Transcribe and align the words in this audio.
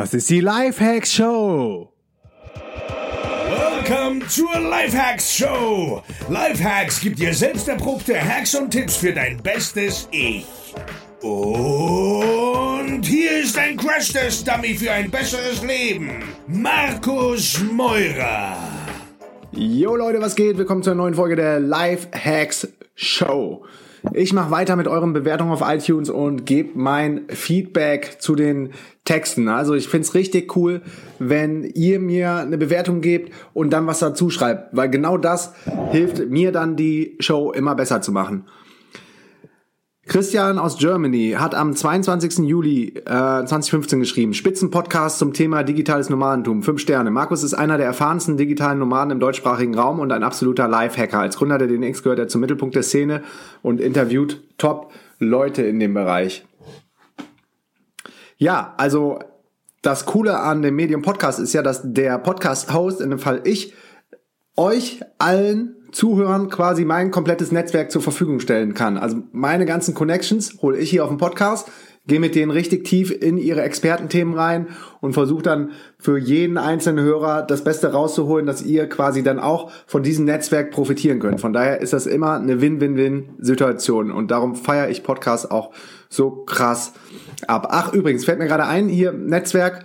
Das 0.00 0.14
ist 0.14 0.30
die 0.30 0.40
Lifehacks 0.40 1.12
Show. 1.12 1.92
Welcome 3.84 4.26
zur 4.28 4.58
Lifehacks 4.58 5.36
Show. 5.36 6.02
Lifehacks 6.30 7.02
gibt 7.02 7.18
dir 7.18 7.34
selbst 7.34 7.68
erprobte 7.68 8.18
Hacks 8.18 8.54
und 8.54 8.70
Tipps 8.70 8.96
für 8.96 9.12
dein 9.12 9.42
bestes 9.42 10.08
Ich. 10.10 10.46
Und 11.20 13.02
hier 13.04 13.42
ist 13.42 13.58
ein 13.58 13.76
Crash-Test-Dummy 13.76 14.72
für 14.74 14.90
ein 14.90 15.10
besseres 15.10 15.62
Leben. 15.62 16.24
Markus 16.46 17.60
Meurer. 17.70 18.56
Jo 19.52 19.96
Leute, 19.96 20.22
was 20.22 20.34
geht? 20.34 20.56
Willkommen 20.56 20.82
zur 20.82 20.94
neuen 20.94 21.12
Folge 21.12 21.36
der 21.36 21.60
Lifehacks 21.60 22.68
Show. 22.94 23.66
Ich 24.14 24.32
mache 24.32 24.50
weiter 24.50 24.76
mit 24.76 24.88
euren 24.88 25.12
Bewertungen 25.12 25.52
auf 25.52 25.60
iTunes 25.62 26.08
und 26.08 26.46
gebe 26.46 26.70
mein 26.78 27.28
Feedback 27.28 28.16
zu 28.20 28.34
den 28.34 28.70
Texten. 29.10 29.48
Also 29.48 29.74
ich 29.74 29.88
find's 29.88 30.14
richtig 30.14 30.54
cool, 30.56 30.82
wenn 31.18 31.64
ihr 31.64 31.98
mir 31.98 32.36
eine 32.36 32.56
Bewertung 32.56 33.00
gebt 33.00 33.34
und 33.52 33.72
dann 33.72 33.88
was 33.88 33.98
dazu 33.98 34.30
schreibt, 34.30 34.68
weil 34.70 34.88
genau 34.88 35.18
das 35.18 35.52
hilft 35.90 36.30
mir 36.30 36.52
dann 36.52 36.76
die 36.76 37.16
Show 37.18 37.50
immer 37.50 37.74
besser 37.74 38.02
zu 38.02 38.12
machen. 38.12 38.44
Christian 40.06 40.60
aus 40.60 40.78
Germany 40.78 41.34
hat 41.36 41.56
am 41.56 41.74
22. 41.74 42.46
Juli 42.48 42.94
äh, 42.98 43.04
2015 43.04 43.98
geschrieben, 43.98 44.32
Spitzenpodcast 44.32 45.18
zum 45.18 45.32
Thema 45.32 45.64
digitales 45.64 46.08
Nomadentum, 46.08 46.62
fünf 46.62 46.80
Sterne. 46.80 47.10
Markus 47.10 47.42
ist 47.42 47.54
einer 47.54 47.78
der 47.78 47.86
erfahrensten 47.86 48.36
digitalen 48.36 48.78
Nomaden 48.78 49.10
im 49.10 49.18
deutschsprachigen 49.18 49.74
Raum 49.74 49.98
und 49.98 50.12
ein 50.12 50.22
absoluter 50.22 50.68
Lifehacker. 50.68 51.18
Als 51.18 51.36
Gründer 51.36 51.58
der 51.58 51.66
DNX 51.66 52.04
gehört 52.04 52.20
er 52.20 52.28
zum 52.28 52.42
Mittelpunkt 52.42 52.76
der 52.76 52.84
Szene 52.84 53.22
und 53.62 53.80
interviewt 53.80 54.40
Top-Leute 54.56 55.62
in 55.62 55.80
dem 55.80 55.94
Bereich. 55.94 56.44
Ja, 58.40 58.72
also 58.78 59.18
das 59.82 60.06
Coole 60.06 60.38
an 60.38 60.62
dem 60.62 60.74
Medium 60.74 61.02
Podcast 61.02 61.38
ist 61.38 61.52
ja, 61.52 61.60
dass 61.60 61.82
der 61.84 62.16
Podcast-Host, 62.16 63.02
in 63.02 63.10
dem 63.10 63.18
Fall 63.18 63.42
ich, 63.44 63.74
euch 64.56 65.02
allen 65.18 65.76
Zuhörern 65.92 66.48
quasi 66.48 66.86
mein 66.86 67.10
komplettes 67.10 67.52
Netzwerk 67.52 67.90
zur 67.90 68.00
Verfügung 68.00 68.40
stellen 68.40 68.72
kann. 68.72 68.96
Also 68.96 69.18
meine 69.32 69.66
ganzen 69.66 69.92
Connections 69.92 70.62
hole 70.62 70.78
ich 70.78 70.88
hier 70.88 71.04
auf 71.04 71.10
dem 71.10 71.18
Podcast, 71.18 71.70
gehe 72.10 72.20
mit 72.20 72.34
denen 72.34 72.50
richtig 72.50 72.84
tief 72.84 73.10
in 73.10 73.38
ihre 73.38 73.62
Expertenthemen 73.62 74.34
rein 74.34 74.66
und 75.00 75.12
versuche 75.12 75.44
dann 75.44 75.70
für 75.96 76.18
jeden 76.18 76.58
einzelnen 76.58 77.04
Hörer 77.04 77.42
das 77.42 77.62
Beste 77.62 77.92
rauszuholen, 77.92 78.46
dass 78.46 78.62
ihr 78.62 78.88
quasi 78.88 79.22
dann 79.22 79.38
auch 79.38 79.70
von 79.86 80.02
diesem 80.02 80.24
Netzwerk 80.24 80.72
profitieren 80.72 81.20
könnt. 81.20 81.40
Von 81.40 81.52
daher 81.52 81.80
ist 81.80 81.92
das 81.92 82.06
immer 82.06 82.34
eine 82.34 82.60
Win-Win-Win-Situation 82.60 84.10
und 84.10 84.32
darum 84.32 84.56
feiere 84.56 84.90
ich 84.90 85.04
Podcasts 85.04 85.48
auch 85.48 85.70
so 86.08 86.32
krass 86.44 86.94
ab. 87.46 87.68
Ach, 87.70 87.92
übrigens, 87.92 88.24
fällt 88.24 88.40
mir 88.40 88.48
gerade 88.48 88.66
ein, 88.66 88.88
hier 88.88 89.12
Netzwerk 89.12 89.84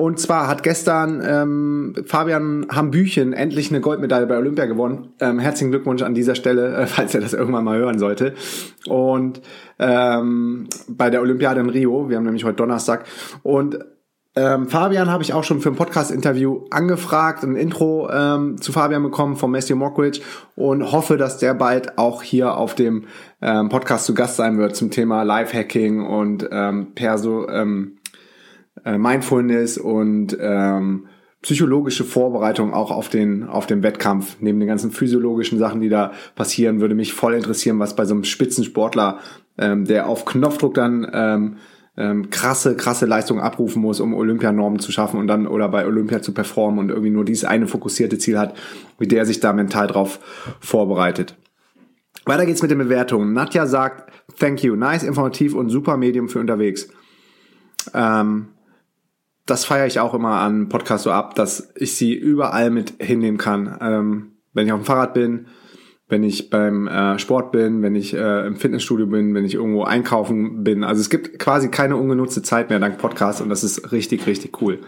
und 0.00 0.18
zwar 0.18 0.48
hat 0.48 0.62
gestern 0.62 1.22
ähm, 1.22 1.94
Fabian 2.06 2.66
Hambüchen 2.70 3.34
endlich 3.34 3.68
eine 3.68 3.82
Goldmedaille 3.82 4.26
bei 4.26 4.38
Olympia 4.38 4.64
gewonnen. 4.64 5.12
Ähm, 5.20 5.38
herzlichen 5.38 5.72
Glückwunsch 5.72 6.00
an 6.00 6.14
dieser 6.14 6.34
Stelle, 6.34 6.74
äh, 6.74 6.86
falls 6.86 7.14
er 7.14 7.20
das 7.20 7.34
irgendwann 7.34 7.64
mal 7.64 7.76
hören 7.76 7.98
sollte. 7.98 8.32
Und 8.86 9.42
ähm, 9.78 10.68
bei 10.88 11.10
der 11.10 11.20
Olympiade 11.20 11.60
in 11.60 11.68
Rio, 11.68 12.08
wir 12.08 12.16
haben 12.16 12.24
nämlich 12.24 12.44
heute 12.44 12.56
Donnerstag. 12.56 13.04
Und 13.42 13.78
ähm, 14.36 14.68
Fabian 14.68 15.10
habe 15.10 15.22
ich 15.22 15.34
auch 15.34 15.44
schon 15.44 15.60
für 15.60 15.68
ein 15.68 15.76
Podcast-Interview 15.76 16.64
angefragt, 16.70 17.42
ein 17.42 17.56
Intro 17.56 18.08
ähm, 18.10 18.58
zu 18.58 18.72
Fabian 18.72 19.02
bekommen 19.02 19.36
von 19.36 19.50
Matthew 19.50 19.76
Mockridge 19.76 20.22
und 20.56 20.92
hoffe, 20.92 21.18
dass 21.18 21.36
der 21.36 21.52
bald 21.52 21.98
auch 21.98 22.22
hier 22.22 22.56
auf 22.56 22.74
dem 22.74 23.04
ähm, 23.42 23.68
Podcast 23.68 24.06
zu 24.06 24.14
Gast 24.14 24.36
sein 24.36 24.56
wird 24.56 24.76
zum 24.76 24.90
Thema 24.90 25.24
Live-Hacking 25.24 26.06
und 26.06 26.48
ähm, 26.50 26.94
Perso, 26.94 27.48
ähm, 27.50 27.98
äh, 28.84 28.98
Mindfulness 28.98 29.78
und 29.78 30.36
ähm, 30.40 31.06
psychologische 31.42 32.04
Vorbereitung 32.04 32.74
auch 32.74 32.90
auf 32.90 33.08
den, 33.08 33.44
auf 33.44 33.66
den 33.66 33.82
Wettkampf. 33.82 34.36
Neben 34.40 34.60
den 34.60 34.68
ganzen 34.68 34.90
physiologischen 34.90 35.58
Sachen, 35.58 35.80
die 35.80 35.88
da 35.88 36.12
passieren, 36.34 36.80
würde 36.80 36.94
mich 36.94 37.12
voll 37.12 37.34
interessieren, 37.34 37.78
was 37.78 37.96
bei 37.96 38.04
so 38.04 38.14
einem 38.14 38.24
Spitzensportler, 38.24 39.18
ähm, 39.56 39.86
der 39.86 40.06
auf 40.06 40.24
Knopfdruck 40.24 40.74
dann 40.74 41.10
ähm, 41.12 41.56
ähm, 41.96 42.30
krasse, 42.30 42.76
krasse 42.76 43.06
Leistungen 43.06 43.40
abrufen 43.40 43.82
muss, 43.82 44.00
um 44.00 44.14
Olympianormen 44.14 44.80
zu 44.80 44.92
schaffen 44.92 45.18
und 45.18 45.26
dann 45.26 45.46
oder 45.46 45.68
bei 45.68 45.86
Olympia 45.86 46.22
zu 46.22 46.32
performen 46.32 46.78
und 46.78 46.90
irgendwie 46.90 47.10
nur 47.10 47.24
dieses 47.24 47.44
eine 47.44 47.66
fokussierte 47.66 48.18
Ziel 48.18 48.38
hat, 48.38 48.54
wie 48.98 49.08
der 49.08 49.26
sich 49.26 49.40
da 49.40 49.52
mental 49.52 49.86
drauf 49.86 50.20
vorbereitet. 50.60 51.36
Weiter 52.26 52.46
geht's 52.46 52.62
mit 52.62 52.70
den 52.70 52.78
Bewertungen. 52.78 53.32
Nadja 53.32 53.66
sagt, 53.66 54.12
thank 54.38 54.62
you, 54.62 54.76
nice, 54.76 55.02
informativ 55.02 55.54
und 55.54 55.70
super 55.70 55.96
Medium 55.96 56.28
für 56.28 56.38
unterwegs. 56.38 56.88
Ähm, 57.94 58.48
das 59.46 59.64
feiere 59.64 59.86
ich 59.86 60.00
auch 60.00 60.14
immer 60.14 60.40
an 60.40 60.68
Podcast 60.68 61.04
so 61.04 61.10
ab, 61.10 61.34
dass 61.34 61.72
ich 61.74 61.96
sie 61.96 62.14
überall 62.14 62.70
mit 62.70 62.94
hinnehmen 63.00 63.38
kann. 63.38 63.76
Ähm, 63.80 64.32
wenn 64.52 64.66
ich 64.66 64.72
auf 64.72 64.80
dem 64.80 64.86
Fahrrad 64.86 65.14
bin, 65.14 65.46
wenn 66.10 66.24
ich 66.24 66.50
beim 66.50 66.88
äh, 66.88 67.18
Sport 67.18 67.52
bin, 67.52 67.82
wenn 67.82 67.94
ich 67.94 68.14
äh, 68.14 68.46
im 68.46 68.56
Fitnessstudio 68.56 69.06
bin, 69.06 69.34
wenn 69.34 69.44
ich 69.44 69.54
irgendwo 69.54 69.84
einkaufen 69.84 70.64
bin. 70.64 70.82
Also 70.84 71.00
es 71.00 71.08
gibt 71.08 71.38
quasi 71.38 71.68
keine 71.68 71.96
ungenutzte 71.96 72.42
Zeit 72.42 72.68
mehr 72.68 72.80
dank 72.80 72.98
Podcast 72.98 73.40
und 73.40 73.48
das 73.48 73.64
ist 73.64 73.92
richtig, 73.92 74.26
richtig 74.26 74.60
cool. 74.60 74.80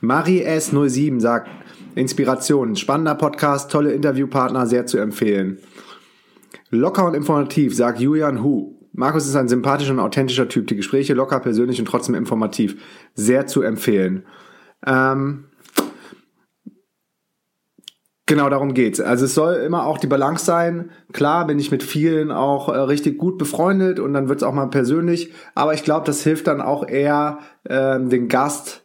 Marie 0.00 0.44
S07 0.46 1.20
sagt, 1.20 1.48
Inspiration, 1.94 2.76
spannender 2.76 3.14
Podcast, 3.14 3.70
tolle 3.70 3.92
Interviewpartner, 3.92 4.66
sehr 4.66 4.86
zu 4.86 4.98
empfehlen. 4.98 5.58
Locker 6.70 7.06
und 7.06 7.14
informativ, 7.14 7.74
sagt 7.74 7.98
Julian 7.98 8.42
Hu. 8.42 8.77
Markus 8.98 9.28
ist 9.28 9.36
ein 9.36 9.46
sympathischer 9.46 9.92
und 9.92 10.00
authentischer 10.00 10.48
Typ. 10.48 10.66
Die 10.66 10.74
Gespräche 10.74 11.14
locker, 11.14 11.38
persönlich 11.38 11.78
und 11.78 11.86
trotzdem 11.86 12.16
informativ. 12.16 12.82
Sehr 13.14 13.46
zu 13.46 13.62
empfehlen. 13.62 14.26
Ähm, 14.84 15.44
Genau 18.26 18.50
darum 18.50 18.74
geht's. 18.74 19.00
Also 19.00 19.24
es 19.24 19.34
soll 19.34 19.54
immer 19.54 19.86
auch 19.86 19.96
die 19.96 20.06
Balance 20.06 20.44
sein. 20.44 20.90
Klar 21.14 21.46
bin 21.46 21.58
ich 21.58 21.70
mit 21.70 21.82
vielen 21.82 22.30
auch 22.30 22.68
äh, 22.68 22.76
richtig 22.76 23.16
gut 23.16 23.38
befreundet 23.38 24.00
und 24.00 24.12
dann 24.12 24.28
wird's 24.28 24.42
auch 24.42 24.52
mal 24.52 24.66
persönlich. 24.66 25.32
Aber 25.54 25.72
ich 25.72 25.82
glaube, 25.82 26.04
das 26.04 26.22
hilft 26.22 26.46
dann 26.46 26.60
auch 26.60 26.86
eher 26.86 27.38
ähm, 27.66 28.10
den 28.10 28.28
Gast 28.28 28.84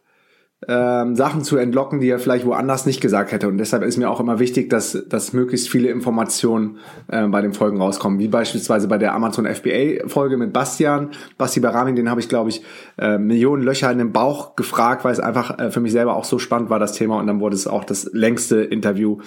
ähm, 0.68 1.16
Sachen 1.16 1.42
zu 1.42 1.56
entlocken, 1.56 2.00
die 2.00 2.08
er 2.08 2.18
vielleicht 2.18 2.46
woanders 2.46 2.86
nicht 2.86 3.00
gesagt 3.00 3.32
hätte. 3.32 3.48
Und 3.48 3.58
deshalb 3.58 3.82
ist 3.82 3.96
mir 3.96 4.10
auch 4.10 4.20
immer 4.20 4.38
wichtig, 4.38 4.70
dass, 4.70 5.04
dass 5.08 5.32
möglichst 5.32 5.68
viele 5.68 5.90
Informationen 5.90 6.78
äh, 7.08 7.26
bei 7.26 7.42
den 7.42 7.52
Folgen 7.52 7.80
rauskommen. 7.80 8.18
Wie 8.18 8.28
beispielsweise 8.28 8.88
bei 8.88 8.98
der 8.98 9.14
Amazon 9.14 9.46
FBA-Folge 9.46 10.36
mit 10.36 10.52
Bastian. 10.52 11.10
Basti 11.38 11.60
Barami, 11.60 11.94
den 11.94 12.10
habe 12.10 12.20
ich, 12.20 12.28
glaube 12.28 12.50
ich, 12.50 12.62
äh, 12.98 13.18
Millionen 13.18 13.62
Löcher 13.62 13.90
in 13.90 13.98
den 13.98 14.12
Bauch 14.12 14.56
gefragt, 14.56 15.04
weil 15.04 15.12
es 15.12 15.20
einfach 15.20 15.58
äh, 15.58 15.70
für 15.70 15.80
mich 15.80 15.92
selber 15.92 16.16
auch 16.16 16.24
so 16.24 16.38
spannend 16.38 16.70
war, 16.70 16.78
das 16.78 16.92
Thema. 16.92 17.18
Und 17.18 17.26
dann 17.26 17.40
wurde 17.40 17.56
es 17.56 17.66
auch 17.66 17.84
das 17.84 18.10
längste 18.12 18.62
Interview 18.62 19.18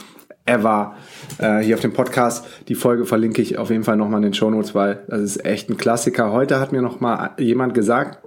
ever 0.47 0.95
äh, 1.37 1.59
hier 1.59 1.75
auf 1.75 1.81
dem 1.81 1.93
Podcast. 1.93 2.45
Die 2.67 2.75
Folge 2.75 3.05
verlinke 3.05 3.41
ich 3.41 3.57
auf 3.57 3.69
jeden 3.69 3.83
Fall 3.83 3.97
nochmal 3.97 4.19
in 4.19 4.23
den 4.23 4.33
Show 4.33 4.49
Notes, 4.49 4.73
weil 4.73 5.03
das 5.07 5.21
ist 5.21 5.45
echt 5.45 5.69
ein 5.69 5.77
Klassiker. 5.77 6.31
Heute 6.31 6.59
hat 6.59 6.71
mir 6.71 6.81
noch 6.81 6.99
mal 6.99 7.31
jemand 7.37 7.73
gesagt, 7.73 8.19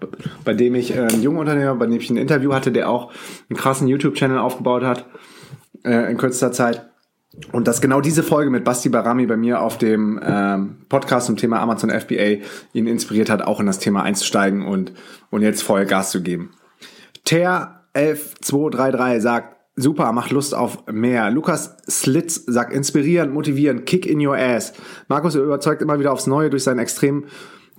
bei 0.44 0.54
dem 0.54 0.74
ich 0.74 0.94
äh, 0.94 1.00
ein 1.00 1.22
junger 1.22 1.40
Unternehmer, 1.40 1.74
bei 1.74 1.86
dem 1.86 1.96
ich 1.96 2.10
ein 2.10 2.16
Interview 2.16 2.52
hatte, 2.52 2.72
der 2.72 2.88
auch 2.88 3.12
einen 3.48 3.56
krassen 3.56 3.88
YouTube-Channel 3.88 4.38
aufgebaut 4.38 4.84
hat 4.84 5.06
äh, 5.84 6.10
in 6.10 6.16
kürzester 6.16 6.52
Zeit. 6.52 6.86
Und 7.52 7.68
dass 7.68 7.80
genau 7.80 8.00
diese 8.00 8.24
Folge 8.24 8.50
mit 8.50 8.64
Basti 8.64 8.88
Barami 8.88 9.26
bei 9.26 9.36
mir 9.36 9.60
auf 9.60 9.78
dem 9.78 10.20
ähm, 10.22 10.78
Podcast 10.88 11.26
zum 11.26 11.36
Thema 11.36 11.60
Amazon 11.60 11.90
FBA 11.90 12.44
ihn 12.72 12.86
inspiriert 12.88 13.30
hat, 13.30 13.42
auch 13.42 13.60
in 13.60 13.66
das 13.66 13.78
Thema 13.78 14.02
einzusteigen 14.02 14.66
und, 14.66 14.92
und 15.30 15.42
jetzt 15.42 15.62
voll 15.62 15.86
Gas 15.86 16.10
zu 16.10 16.22
geben. 16.22 16.50
Ter 17.24 17.84
11233 17.94 19.22
sagt, 19.22 19.59
Super, 19.80 20.12
macht 20.12 20.30
Lust 20.30 20.54
auf 20.54 20.84
mehr. 20.92 21.30
Lukas 21.30 21.76
Slitz 21.88 22.44
sagt 22.46 22.74
inspirierend, 22.74 23.32
motivierend, 23.32 23.86
kick 23.86 24.04
in 24.04 24.24
your 24.24 24.36
ass. 24.36 24.74
Markus 25.08 25.34
überzeugt 25.34 25.80
immer 25.80 25.98
wieder 25.98 26.12
aufs 26.12 26.26
Neue 26.26 26.50
durch 26.50 26.64
sein 26.64 26.78
extrem 26.78 27.24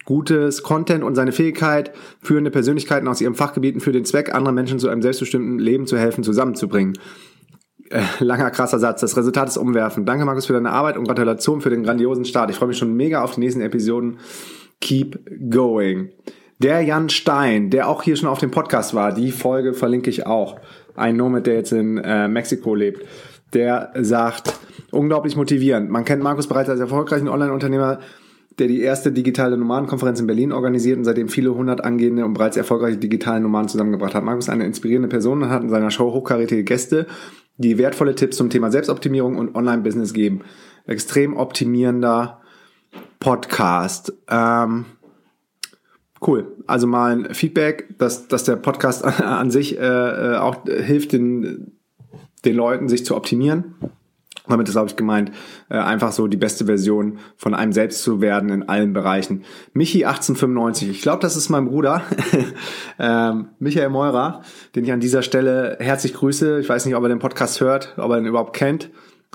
gutes 0.05 0.63
Content 0.63 1.03
und 1.03 1.13
seine 1.13 1.31
Fähigkeit, 1.31 1.93
führende 2.19 2.49
Persönlichkeiten 2.49 3.07
aus 3.07 3.21
ihren 3.21 3.35
Fachgebieten 3.35 3.81
für 3.81 3.91
den 3.91 4.03
Zweck, 4.03 4.33
anderen 4.33 4.55
Menschen 4.55 4.79
zu 4.79 4.89
einem 4.89 5.03
selbstbestimmten 5.03 5.59
Leben 5.59 5.85
zu 5.85 5.95
helfen, 5.95 6.23
zusammenzubringen. 6.23 6.97
Äh, 7.91 8.01
langer, 8.19 8.49
krasser 8.49 8.79
Satz. 8.79 9.01
Das 9.01 9.15
Resultat 9.15 9.49
ist 9.49 9.57
umwerfend. 9.57 10.09
Danke, 10.09 10.25
Markus, 10.25 10.47
für 10.47 10.53
deine 10.53 10.71
Arbeit 10.71 10.97
und 10.97 11.05
Gratulation 11.05 11.61
für 11.61 11.69
den 11.69 11.83
grandiosen 11.83 12.25
Start. 12.25 12.49
Ich 12.49 12.55
freue 12.55 12.69
mich 12.69 12.79
schon 12.79 12.95
mega 12.95 13.21
auf 13.21 13.35
die 13.35 13.41
nächsten 13.41 13.61
Episoden. 13.61 14.17
Keep 14.79 15.51
going. 15.51 16.09
Der 16.57 16.81
Jan 16.81 17.09
Stein, 17.09 17.69
der 17.69 17.87
auch 17.87 18.03
hier 18.03 18.15
schon 18.15 18.29
auf 18.29 18.39
dem 18.39 18.51
Podcast 18.51 18.93
war, 18.93 19.11
die 19.11 19.31
Folge 19.31 19.73
verlinke 19.73 20.09
ich 20.09 20.25
auch 20.25 20.59
ein 20.95 21.17
Nomad, 21.17 21.47
der 21.47 21.55
jetzt 21.55 21.71
in 21.71 21.97
äh, 21.97 22.27
Mexiko 22.27 22.75
lebt, 22.75 23.05
der 23.53 23.91
sagt, 23.99 24.53
unglaublich 24.91 25.35
motivierend. 25.35 25.89
Man 25.89 26.05
kennt 26.05 26.23
Markus 26.23 26.47
bereits 26.47 26.69
als 26.69 26.79
erfolgreichen 26.79 27.27
Online-Unternehmer, 27.27 27.99
der 28.59 28.67
die 28.67 28.81
erste 28.81 29.11
digitale 29.11 29.57
Nomadenkonferenz 29.57 30.19
in 30.19 30.27
Berlin 30.27 30.51
organisiert 30.51 30.97
und 30.97 31.05
seitdem 31.05 31.29
viele 31.29 31.53
hundert 31.55 31.83
angehende 31.83 32.25
und 32.25 32.33
bereits 32.33 32.57
erfolgreiche 32.57 32.97
digitale 32.97 33.39
Nomaden 33.39 33.69
zusammengebracht 33.69 34.13
hat. 34.13 34.23
Markus 34.23 34.45
ist 34.45 34.49
eine 34.49 34.65
inspirierende 34.65 35.07
Person 35.07 35.41
und 35.41 35.49
hat 35.49 35.63
in 35.63 35.69
seiner 35.69 35.91
Show 35.91 36.11
hochkarätige 36.11 36.63
Gäste, 36.63 37.07
die 37.57 37.77
wertvolle 37.77 38.15
Tipps 38.15 38.37
zum 38.37 38.49
Thema 38.49 38.71
Selbstoptimierung 38.71 39.37
und 39.37 39.55
Online-Business 39.55 40.13
geben. 40.13 40.41
Extrem 40.85 41.37
optimierender 41.37 42.41
Podcast. 43.19 44.13
Ähm, 44.29 44.85
cool. 46.25 46.55
Also 46.67 46.87
mal 46.87 47.11
ein 47.11 47.33
Feedback, 47.33 47.97
dass, 47.97 48.27
dass 48.27 48.43
der 48.43 48.55
Podcast 48.55 49.03
an 49.21 49.51
sich 49.51 49.77
äh, 49.79 50.35
auch 50.35 50.63
hilft, 50.65 51.13
den, 51.13 51.77
den 52.45 52.55
Leuten 52.55 52.89
sich 52.89 53.05
zu 53.05 53.15
optimieren. 53.15 53.75
Damit 54.47 54.67
ist, 54.67 54.73
glaube 54.73 54.89
ich, 54.89 54.95
gemeint, 54.95 55.31
äh, 55.69 55.77
einfach 55.77 56.11
so 56.11 56.27
die 56.27 56.37
beste 56.37 56.65
Version 56.65 57.19
von 57.37 57.53
einem 57.53 57.73
selbst 57.73 58.01
zu 58.01 58.21
werden 58.21 58.49
in 58.49 58.67
allen 58.67 58.91
Bereichen. 58.91 59.43
Michi 59.73 60.03
1895, 60.03 60.89
ich 60.89 61.01
glaube, 61.01 61.21
das 61.21 61.35
ist 61.37 61.49
mein 61.49 61.65
Bruder, 61.65 62.01
ähm, 62.99 63.49
Michael 63.59 63.89
Meurer, 63.89 64.41
den 64.75 64.83
ich 64.83 64.91
an 64.91 64.99
dieser 64.99 65.21
Stelle 65.21 65.77
herzlich 65.79 66.13
grüße. 66.15 66.59
Ich 66.59 66.67
weiß 66.67 66.85
nicht, 66.85 66.95
ob 66.95 67.03
er 67.03 67.09
den 67.09 67.19
Podcast 67.19 67.61
hört, 67.61 67.93
ob 67.97 68.11
er 68.11 68.17
ihn 68.17 68.25
überhaupt 68.25 68.55
kennt. 68.55 68.89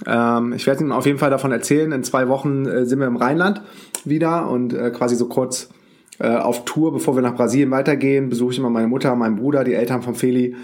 Ähm, 0.07 0.53
ich 0.53 0.67
werde 0.67 0.85
ihm 0.85 0.93
auf 0.93 1.07
jeden 1.07 1.19
Fall 1.19 1.31
davon 1.31 1.53
erzählen. 1.53 1.93
In 1.93 2.03
zwei 2.03 2.29
Wochen 2.29 2.67
äh, 2.67 2.85
sind 2.85 2.99
wir 2.99 3.07
im 3.07 3.17
Rheinland 3.17 3.63
wieder 4.05 4.51
und 4.51 4.75
äh, 4.75 4.91
quasi 4.91 5.15
so 5.15 5.29
kurz 5.29 5.65
äh, 5.65 5.76
auf 6.19 6.65
Tour, 6.65 6.93
bevor 6.93 7.15
wir 7.15 7.23
nach 7.23 7.35
Brasilien 7.35 7.71
weitergehen, 7.71 8.29
besuche 8.29 8.53
ich 8.53 8.59
immer 8.59 8.71
meine 8.71 8.89
Mutter, 8.89 9.15
meinen 9.17 9.37
Bruder, 9.37 9.65
die 9.65 9.75
Eltern 9.75 10.03
von 10.03 10.15
Feli 10.15 10.57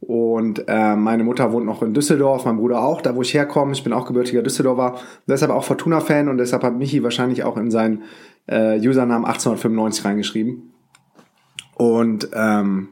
und 0.00 0.64
äh, 0.68 0.94
meine 0.94 1.24
Mutter 1.24 1.52
wohnt 1.52 1.66
noch 1.66 1.82
in 1.82 1.94
Düsseldorf, 1.94 2.44
mein 2.44 2.58
Bruder 2.58 2.82
auch, 2.82 3.00
da 3.00 3.16
wo 3.16 3.22
ich 3.22 3.34
herkomme. 3.34 3.72
Ich 3.72 3.82
bin 3.82 3.92
auch 3.92 4.06
gebürtiger 4.06 4.42
Düsseldorfer, 4.42 4.96
deshalb 5.26 5.50
auch 5.50 5.64
Fortuna-Fan 5.64 6.28
und 6.28 6.38
deshalb 6.38 6.62
hat 6.62 6.76
Michi 6.76 7.02
wahrscheinlich 7.02 7.44
auch 7.44 7.56
in 7.56 7.70
seinen 7.70 8.02
äh, 8.46 8.78
Usernamen 8.78 9.24
1895 9.24 10.04
reingeschrieben. 10.04 10.74
Und 11.74 12.28
ähm, 12.34 12.90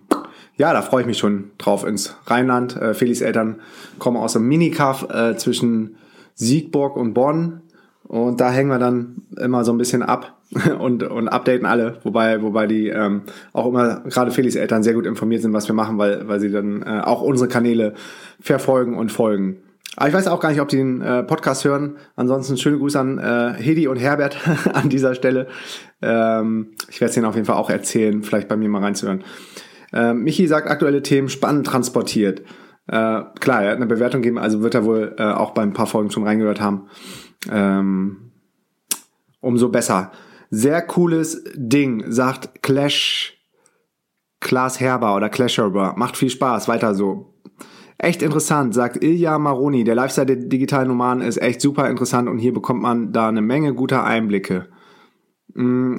ja, 0.56 0.72
da 0.72 0.82
freue 0.82 1.02
ich 1.02 1.06
mich 1.06 1.18
schon 1.18 1.52
drauf 1.58 1.84
ins 1.84 2.16
Rheinland. 2.26 2.76
Äh, 2.76 2.94
Felis 2.94 3.20
Eltern 3.20 3.60
kommen 3.98 4.16
aus 4.16 4.36
einem 4.36 4.48
Minikaff 4.48 5.08
äh, 5.10 5.36
zwischen 5.36 5.96
Siegburg 6.34 6.96
und 6.96 7.14
Bonn. 7.14 7.62
Und 8.04 8.40
da 8.40 8.50
hängen 8.50 8.70
wir 8.70 8.78
dann 8.78 9.22
immer 9.38 9.64
so 9.64 9.72
ein 9.72 9.78
bisschen 9.78 10.02
ab 10.02 10.33
und, 10.78 11.02
und 11.02 11.28
updaten 11.28 11.66
alle, 11.66 11.98
wobei, 12.02 12.42
wobei 12.42 12.66
die 12.66 12.88
ähm, 12.88 13.22
auch 13.52 13.66
immer, 13.66 14.02
gerade 14.04 14.30
Felix 14.30 14.54
Eltern, 14.54 14.82
sehr 14.82 14.94
gut 14.94 15.06
informiert 15.06 15.42
sind, 15.42 15.52
was 15.52 15.68
wir 15.68 15.74
machen, 15.74 15.98
weil, 15.98 16.28
weil 16.28 16.40
sie 16.40 16.50
dann 16.50 16.82
äh, 16.82 17.00
auch 17.02 17.22
unsere 17.22 17.48
Kanäle 17.48 17.94
verfolgen 18.40 18.96
und 18.96 19.10
folgen. 19.10 19.58
Aber 19.96 20.08
ich 20.08 20.14
weiß 20.14 20.26
auch 20.26 20.40
gar 20.40 20.50
nicht, 20.50 20.60
ob 20.60 20.68
die 20.68 20.76
den 20.76 21.02
äh, 21.02 21.22
Podcast 21.22 21.64
hören. 21.64 21.96
Ansonsten 22.16 22.56
schöne 22.56 22.78
Grüße 22.78 22.98
an 22.98 23.18
äh, 23.18 23.54
Hedi 23.58 23.86
und 23.86 23.96
Herbert 23.96 24.36
an 24.72 24.88
dieser 24.88 25.14
Stelle. 25.14 25.46
Ähm, 26.02 26.72
ich 26.88 27.00
werde 27.00 27.10
es 27.10 27.16
ihnen 27.16 27.26
auf 27.26 27.36
jeden 27.36 27.46
Fall 27.46 27.56
auch 27.56 27.70
erzählen, 27.70 28.22
vielleicht 28.22 28.48
bei 28.48 28.56
mir 28.56 28.68
mal 28.68 28.82
reinzuhören. 28.82 29.22
Ähm, 29.92 30.24
Michi 30.24 30.46
sagt, 30.48 30.68
aktuelle 30.68 31.02
Themen 31.02 31.28
spannend 31.28 31.66
transportiert. 31.66 32.40
Äh, 32.88 33.22
klar, 33.40 33.62
er 33.62 33.70
hat 33.70 33.76
eine 33.76 33.86
Bewertung 33.86 34.20
gegeben, 34.20 34.38
also 34.38 34.62
wird 34.62 34.74
er 34.74 34.84
wohl 34.84 35.14
äh, 35.18 35.22
auch 35.22 35.52
bei 35.52 35.62
ein 35.62 35.72
paar 35.72 35.86
Folgen 35.86 36.10
schon 36.10 36.24
reingehört 36.24 36.60
haben. 36.60 36.88
Ähm, 37.50 38.32
umso 39.40 39.68
besser. 39.68 40.10
Sehr 40.56 40.82
cooles 40.82 41.42
Ding, 41.56 42.04
sagt 42.12 42.62
Clash 42.62 43.36
Klaas 44.38 44.78
Herber 44.78 45.16
oder 45.16 45.28
Clash 45.28 45.58
Herber. 45.58 45.94
Macht 45.96 46.16
viel 46.16 46.30
Spaß, 46.30 46.68
weiter 46.68 46.94
so. 46.94 47.34
Echt 47.98 48.22
interessant, 48.22 48.72
sagt 48.72 49.02
Ilja 49.02 49.36
Maroni. 49.40 49.82
Der 49.82 49.96
Lifestyle 49.96 50.26
der 50.26 50.36
digitalen 50.36 50.86
Nomaden 50.86 51.24
ist 51.24 51.42
echt 51.42 51.60
super 51.60 51.90
interessant 51.90 52.28
und 52.28 52.38
hier 52.38 52.52
bekommt 52.52 52.82
man 52.82 53.12
da 53.12 53.28
eine 53.28 53.42
Menge 53.42 53.74
guter 53.74 54.04
Einblicke. 54.04 54.68
Mm, 55.54 55.96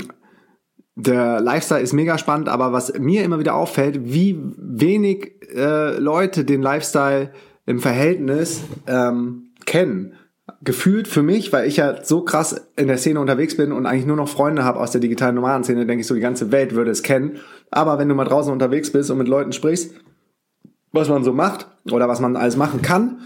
der 0.96 1.42
Lifestyle 1.42 1.82
ist 1.82 1.92
mega 1.92 2.18
spannend, 2.18 2.48
aber 2.48 2.72
was 2.72 2.98
mir 2.98 3.26
immer 3.26 3.40
wieder 3.40 3.56
auffällt, 3.56 4.06
wie 4.06 4.40
wenig 4.58 5.34
äh, 5.54 5.98
Leute 5.98 6.46
den 6.46 6.62
Lifestyle 6.62 7.34
im 7.66 7.80
Verhältnis 7.80 8.64
ähm, 8.88 9.50
kennen 9.66 10.14
gefühlt 10.62 11.08
für 11.08 11.24
mich, 11.24 11.52
weil 11.54 11.68
ich 11.68 11.78
ja 11.78 12.04
so 12.04 12.22
krass 12.22 12.68
in 12.76 12.88
der 12.88 12.98
Szene 12.98 13.20
unterwegs 13.20 13.58
bin 13.58 13.72
und 13.72 13.86
eigentlich 13.86 14.06
nur 14.06 14.16
noch 14.16 14.30
Freunde 14.30 14.64
habe 14.64 14.80
aus 14.80 14.92
der 14.92 15.02
digitalen 15.02 15.36
Nomadenszene, 15.36 15.86
denke 15.86 16.02
ich 16.02 16.08
so, 16.08 16.14
die 16.14 16.22
ganze 16.22 16.52
Welt 16.52 16.76
würde 16.76 16.92
es 16.92 17.04
kennen. 17.04 17.38
Aber 17.72 17.98
wenn 17.98 18.10
du 18.10 18.16
mal 18.16 18.26
draußen 18.26 18.54
unterwegs 18.54 18.92
bist 18.92 19.10
und 19.10 19.18
mit 19.18 19.28
Leuten 19.28 19.54
sprichst, 19.54 19.96
was 20.92 21.10
man 21.10 21.24
so 21.24 21.34
macht 21.34 21.68
oder 21.92 22.08
was 22.08 22.20
man 22.20 22.36
alles 22.36 22.58
machen 22.58 22.82
kann 22.82 23.22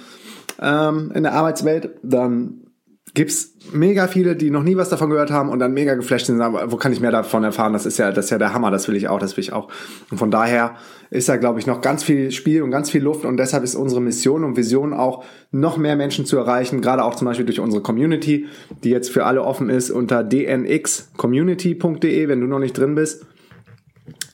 ähm, 0.62 1.12
in 1.14 1.24
der 1.24 1.34
Arbeitswelt, 1.34 1.92
dann 2.04 2.69
gibt's 3.14 3.56
mega 3.72 4.08
viele, 4.08 4.36
die 4.36 4.52
noch 4.52 4.64
nie 4.64 4.78
was 4.78 4.90
davon 4.90 5.10
gehört 5.10 5.32
haben 5.32 5.50
und 5.50 5.60
dann 5.60 5.74
mega 5.74 5.96
geflasht 5.96 6.28
sind, 6.28 6.42
aber 6.42 6.72
wo 6.72 6.78
kann 6.78 6.94
ich 6.94 7.00
mehr 7.00 7.12
davon 7.12 7.44
erfahren? 7.44 7.74
Das 7.74 7.86
ist 7.86 7.98
ja, 7.98 8.12
das 8.12 8.26
ist 8.26 8.32
ja 8.32 8.38
der 8.38 8.54
Hammer, 8.54 8.72
das 8.72 8.88
will 8.88 8.96
ich 8.96 9.08
auch, 9.08 9.20
das 9.20 9.38
will 9.38 9.44
ich 9.44 9.54
auch. 9.54 9.70
Und 10.12 10.18
von 10.18 10.32
daher 10.32 10.76
ist 11.10 11.30
da, 11.30 11.38
glaube 11.38 11.60
ich, 11.60 11.68
noch 11.68 11.82
ganz 11.82 12.04
viel 12.04 12.32
Spiel 12.32 12.62
und 12.62 12.72
ganz 12.72 12.90
viel 12.90 13.04
Luft 13.04 13.26
und 13.26 13.38
deshalb 13.38 13.64
ist 13.64 13.76
unsere 13.76 14.02
Mission 14.02 14.44
und 14.44 14.58
Vision 14.58 14.94
auch, 14.94 15.24
noch 15.52 15.78
mehr 15.78 15.96
Menschen 15.96 16.26
zu 16.26 16.38
erreichen, 16.38 16.82
gerade 16.82 17.04
auch 17.04 17.16
zum 17.16 17.26
Beispiel 17.26 17.46
durch 17.46 17.60
unsere 17.60 17.82
Community, 17.82 18.48
die 18.84 18.92
jetzt 18.92 19.10
für 19.10 19.26
alle 19.26 19.44
offen 19.44 19.70
ist 19.70 19.90
unter 19.90 20.24
dnxcommunity.de, 20.24 22.28
wenn 22.28 22.42
du 22.42 22.48
noch 22.48 22.60
nicht 22.60 22.78
drin 22.78 22.96
bist. 22.96 23.26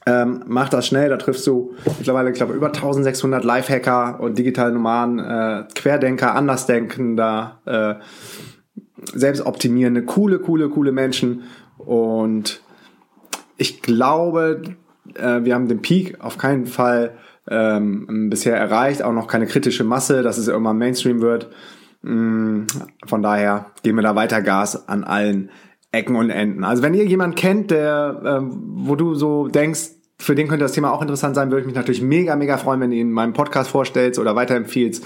Ähm, 0.08 0.44
mach 0.46 0.70
das 0.70 0.86
schnell, 0.86 1.10
da 1.10 1.18
triffst 1.18 1.48
du 1.48 1.74
mittlerweile, 1.98 2.30
ich 2.30 2.36
glaube, 2.36 2.54
über 2.54 2.68
1600 2.68 3.44
Lifehacker 3.44 4.20
und 4.20 4.38
digitale 4.38 4.72
Nomaden, 4.72 5.20
äh, 5.20 5.64
Querdenker, 5.74 6.36
Andersdenkender, 6.36 7.60
äh, 7.66 7.96
selbstoptimierende, 9.14 10.04
coole, 10.04 10.40
coole, 10.40 10.70
coole 10.70 10.92
Menschen. 10.92 11.44
Und 11.78 12.62
ich 13.58 13.82
glaube, 13.82 14.62
äh, 15.16 15.44
wir 15.44 15.56
haben 15.56 15.68
den 15.68 15.82
Peak 15.82 16.22
auf 16.22 16.38
keinen 16.38 16.66
Fall 16.66 17.18
ähm, 17.50 18.30
bisher 18.30 18.58
erreicht, 18.58 19.04
auch 19.04 19.14
noch 19.14 19.28
keine 19.28 19.46
kritische 19.46 19.84
Masse, 19.84 20.24
dass 20.24 20.38
es 20.38 20.48
irgendwann 20.48 20.78
Mainstream 20.78 21.22
wird. 21.22 21.50
Mm, 22.02 22.64
von 23.06 23.22
daher 23.22 23.68
geben 23.84 23.98
wir 23.98 24.04
da 24.04 24.16
weiter 24.16 24.42
Gas 24.42 24.88
an 24.88 25.04
allen 25.04 25.50
Ecken 25.92 26.16
und 26.16 26.30
Enden. 26.30 26.64
Also 26.64 26.84
wenn 26.84 26.94
ihr 26.94 27.06
jemanden 27.06 27.36
kennt, 27.36 27.72
der, 27.72 28.22
äh, 28.24 28.40
wo 28.42 28.96
du 28.96 29.16
so 29.16 29.48
denkst, 29.48 29.92
für 30.18 30.36
den 30.36 30.48
könnte 30.48 30.64
das 30.64 30.72
Thema 30.72 30.92
auch 30.92 31.02
interessant 31.02 31.36
sein, 31.36 31.52
würde 31.52 31.62
ich 31.62 31.66
mich 31.68 31.76
natürlich 31.76 32.02
mega, 32.02 32.36
mega 32.36 32.58
freuen, 32.58 32.80
wenn 32.80 32.92
ihr 32.92 33.02
ihn 33.02 33.08
in 33.08 33.14
meinem 33.14 33.34
Podcast 33.34 33.70
vorstellst 33.70 34.20
oder 34.20 34.36
weiterempfiehlst. 34.36 35.06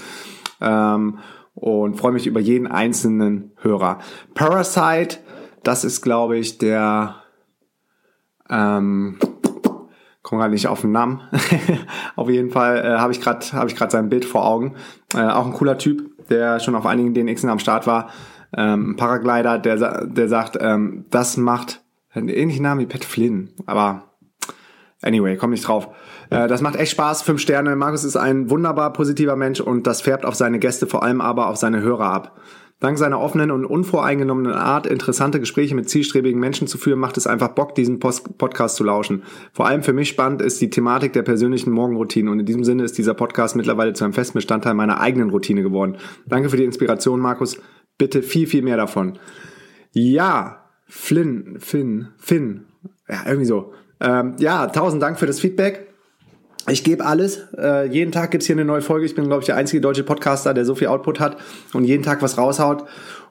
Ähm, 0.60 1.18
und 1.60 1.96
freue 1.96 2.12
mich 2.12 2.26
über 2.26 2.40
jeden 2.40 2.66
einzelnen 2.66 3.52
Hörer. 3.60 3.98
Parasite, 4.34 5.18
das 5.62 5.84
ist, 5.84 6.00
glaube 6.00 6.38
ich, 6.38 6.58
der 6.58 7.16
ähm, 8.48 9.18
komme 10.22 10.40
gerade 10.40 10.54
nicht 10.54 10.68
auf 10.68 10.80
den 10.80 10.92
Namen. 10.92 11.20
auf 12.16 12.30
jeden 12.30 12.50
Fall 12.50 12.78
äh, 12.78 12.98
habe 12.98 13.12
ich 13.12 13.20
gerade 13.20 13.46
habe 13.52 13.68
ich 13.68 13.76
gerade 13.76 13.92
sein 13.92 14.08
Bild 14.08 14.24
vor 14.24 14.46
Augen. 14.46 14.74
Äh, 15.14 15.28
auch 15.28 15.46
ein 15.46 15.52
cooler 15.52 15.76
Typ, 15.76 16.26
der 16.28 16.60
schon 16.60 16.74
auf 16.74 16.86
einigen 16.86 17.14
DNXen 17.14 17.50
am 17.50 17.58
Start 17.58 17.86
war. 17.86 18.08
Ähm, 18.56 18.92
ein 18.92 18.96
Paraglider, 18.96 19.58
der 19.58 20.06
der 20.06 20.28
sagt, 20.28 20.56
ähm, 20.60 21.04
das 21.10 21.36
macht 21.36 21.82
einen 22.12 22.28
ähnlichen 22.28 22.62
Namen 22.62 22.80
wie 22.80 22.86
Pat 22.86 23.04
Flynn, 23.04 23.50
aber 23.66 24.09
anyway, 25.02 25.36
komm 25.36 25.50
nicht 25.50 25.66
drauf. 25.66 25.88
Äh, 26.30 26.48
das 26.48 26.60
macht 26.60 26.76
echt 26.76 26.92
Spaß. 26.92 27.22
Fünf 27.22 27.40
Sterne. 27.40 27.76
Markus 27.76 28.04
ist 28.04 28.16
ein 28.16 28.50
wunderbar 28.50 28.92
positiver 28.92 29.36
Mensch 29.36 29.60
und 29.60 29.86
das 29.86 30.00
färbt 30.00 30.24
auf 30.24 30.34
seine 30.34 30.58
Gäste, 30.58 30.86
vor 30.86 31.02
allem 31.02 31.20
aber 31.20 31.48
auf 31.48 31.56
seine 31.56 31.80
Hörer 31.82 32.06
ab. 32.06 32.40
Dank 32.80 32.96
seiner 32.96 33.20
offenen 33.20 33.50
und 33.50 33.66
unvoreingenommenen 33.66 34.54
Art, 34.54 34.86
interessante 34.86 35.38
Gespräche 35.38 35.74
mit 35.74 35.90
zielstrebigen 35.90 36.40
Menschen 36.40 36.66
zu 36.66 36.78
führen, 36.78 36.98
macht 36.98 37.18
es 37.18 37.26
einfach 37.26 37.48
Bock, 37.48 37.74
diesen 37.74 37.98
Post 37.98 38.38
Podcast 38.38 38.76
zu 38.76 38.84
lauschen. 38.84 39.22
Vor 39.52 39.66
allem 39.66 39.82
für 39.82 39.92
mich 39.92 40.08
spannend 40.08 40.40
ist 40.40 40.62
die 40.62 40.70
Thematik 40.70 41.12
der 41.12 41.22
persönlichen 41.22 41.72
Morgenroutine 41.72 42.30
und 42.30 42.40
in 42.40 42.46
diesem 42.46 42.64
Sinne 42.64 42.84
ist 42.84 42.96
dieser 42.96 43.12
Podcast 43.12 43.54
mittlerweile 43.54 43.92
zu 43.92 44.04
einem 44.04 44.14
festen 44.14 44.38
Bestandteil 44.38 44.72
meiner 44.72 44.98
eigenen 44.98 45.28
Routine 45.28 45.62
geworden. 45.62 45.98
Danke 46.26 46.48
für 46.48 46.56
die 46.56 46.64
Inspiration, 46.64 47.20
Markus. 47.20 47.58
Bitte 47.98 48.22
viel, 48.22 48.46
viel 48.46 48.62
mehr 48.62 48.78
davon. 48.78 49.18
Ja, 49.92 50.64
Flynn, 50.86 51.56
Finn, 51.58 52.08
Finn, 52.16 52.64
ja, 53.06 53.24
irgendwie 53.26 53.44
so. 53.46 53.74
Ähm, 54.00 54.34
ja, 54.38 54.66
tausend 54.68 55.02
Dank 55.02 55.18
für 55.18 55.26
das 55.26 55.40
Feedback. 55.40 55.86
Ich 56.68 56.84
gebe 56.84 57.04
alles. 57.04 57.48
Äh, 57.56 57.86
jeden 57.86 58.12
Tag 58.12 58.30
gibt's 58.30 58.46
hier 58.46 58.56
eine 58.56 58.64
neue 58.64 58.82
Folge. 58.82 59.06
Ich 59.06 59.14
bin, 59.14 59.26
glaube 59.26 59.40
ich, 59.40 59.46
der 59.46 59.56
einzige 59.56 59.80
deutsche 59.80 60.04
Podcaster, 60.04 60.54
der 60.54 60.64
so 60.64 60.74
viel 60.74 60.88
Output 60.88 61.20
hat 61.20 61.36
und 61.72 61.84
jeden 61.84 62.02
Tag 62.02 62.22
was 62.22 62.38
raushaut. 62.38 62.84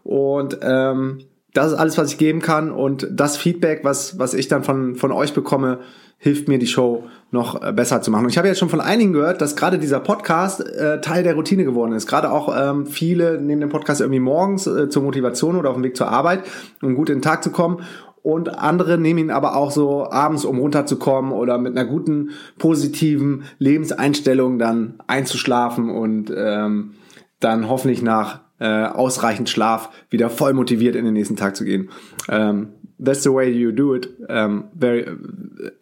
Und 0.04 0.58
ähm, 0.62 1.20
das 1.54 1.72
ist 1.72 1.78
alles, 1.78 1.98
was 1.98 2.12
ich 2.12 2.18
geben 2.18 2.42
kann. 2.42 2.72
Und 2.72 3.08
das 3.12 3.38
Feedback, 3.38 3.84
was, 3.84 4.20
was 4.20 4.34
ich 4.34 4.48
dann 4.48 4.64
von, 4.64 4.96
von 4.96 5.12
euch 5.12 5.34
bekomme, 5.34 5.80
hilft 6.22 6.50
mir, 6.50 6.60
die 6.60 6.68
Show 6.68 7.06
noch 7.32 7.64
äh, 7.64 7.72
besser 7.72 8.02
zu 8.02 8.12
machen. 8.12 8.26
Und 8.26 8.30
ich 8.30 8.38
habe 8.38 8.48
jetzt 8.48 8.60
schon 8.60 8.70
von 8.70 8.82
einigen 8.82 9.14
gehört, 9.14 9.40
dass 9.42 9.56
gerade 9.56 9.80
dieser 9.80 10.02
Podcast 10.02 10.60
äh, 10.60 11.00
Teil 11.00 11.24
der 11.24 11.36
Routine 11.36 11.64
geworden 11.64 11.94
ist. 11.94 12.08
Gerade 12.08 12.32
auch 12.32 12.54
ähm, 12.56 12.86
viele 12.86 13.40
nehmen 13.40 13.62
den 13.62 13.70
Podcast 13.70 14.02
irgendwie 14.02 14.20
morgens 14.20 14.68
äh, 14.68 14.90
zur 14.90 15.04
Motivation 15.04 15.56
oder 15.56 15.70
auf 15.70 15.76
dem 15.76 15.84
Weg 15.84 15.96
zur 15.96 16.10
Arbeit, 16.10 16.44
um 16.82 16.96
gut 16.96 17.10
in 17.10 17.18
den 17.18 17.22
Tag 17.22 17.42
zu 17.42 17.52
kommen 17.52 17.84
und 18.24 18.58
andere 18.58 18.98
nehmen 18.98 19.20
ihn 19.20 19.32
aber 19.32 19.56
auch 19.56 19.72
so 19.72 20.10
abends, 20.10 20.46
um 20.46 20.60
runterzukommen 20.60 21.32
oder 21.32 21.58
mit 21.58 21.78
einer 21.78 21.90
guten, 21.90 22.32
positiven 22.58 23.44
Lebenseinstellung 23.60 24.60
dann 24.60 24.96
einzuschlafen 25.08 25.90
und 25.90 26.32
ähm, 26.36 26.92
dann 27.40 27.70
hoffentlich 27.70 28.02
nach 28.02 28.42
äh, 28.60 28.86
ausreichend 28.86 29.50
Schlaf 29.50 29.90
wieder 30.10 30.30
voll 30.30 30.54
motiviert 30.54 30.96
in 30.96 31.06
den 31.06 31.14
nächsten 31.14 31.38
Tag 31.38 31.56
zu 31.56 31.64
gehen. 31.64 31.90
Ähm, 32.28 32.70
that's 33.04 33.24
the 33.24 33.34
way 33.34 33.50
you 33.50 33.72
do 33.72 33.96
it. 33.96 34.10
Ähm, 34.28 34.66
very, 34.78 35.06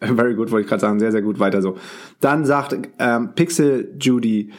very 0.00 0.34
good, 0.34 0.50
wollte 0.50 0.62
ich 0.62 0.68
gerade 0.68 0.80
sagen, 0.80 1.00
sehr, 1.00 1.12
sehr 1.12 1.22
gut, 1.22 1.38
weiter 1.40 1.60
so. 1.60 1.76
Dann 2.20 2.44
sagt 2.44 2.76
ähm, 2.98 3.30
Pixel 3.34 3.94
Judy, 3.98 4.50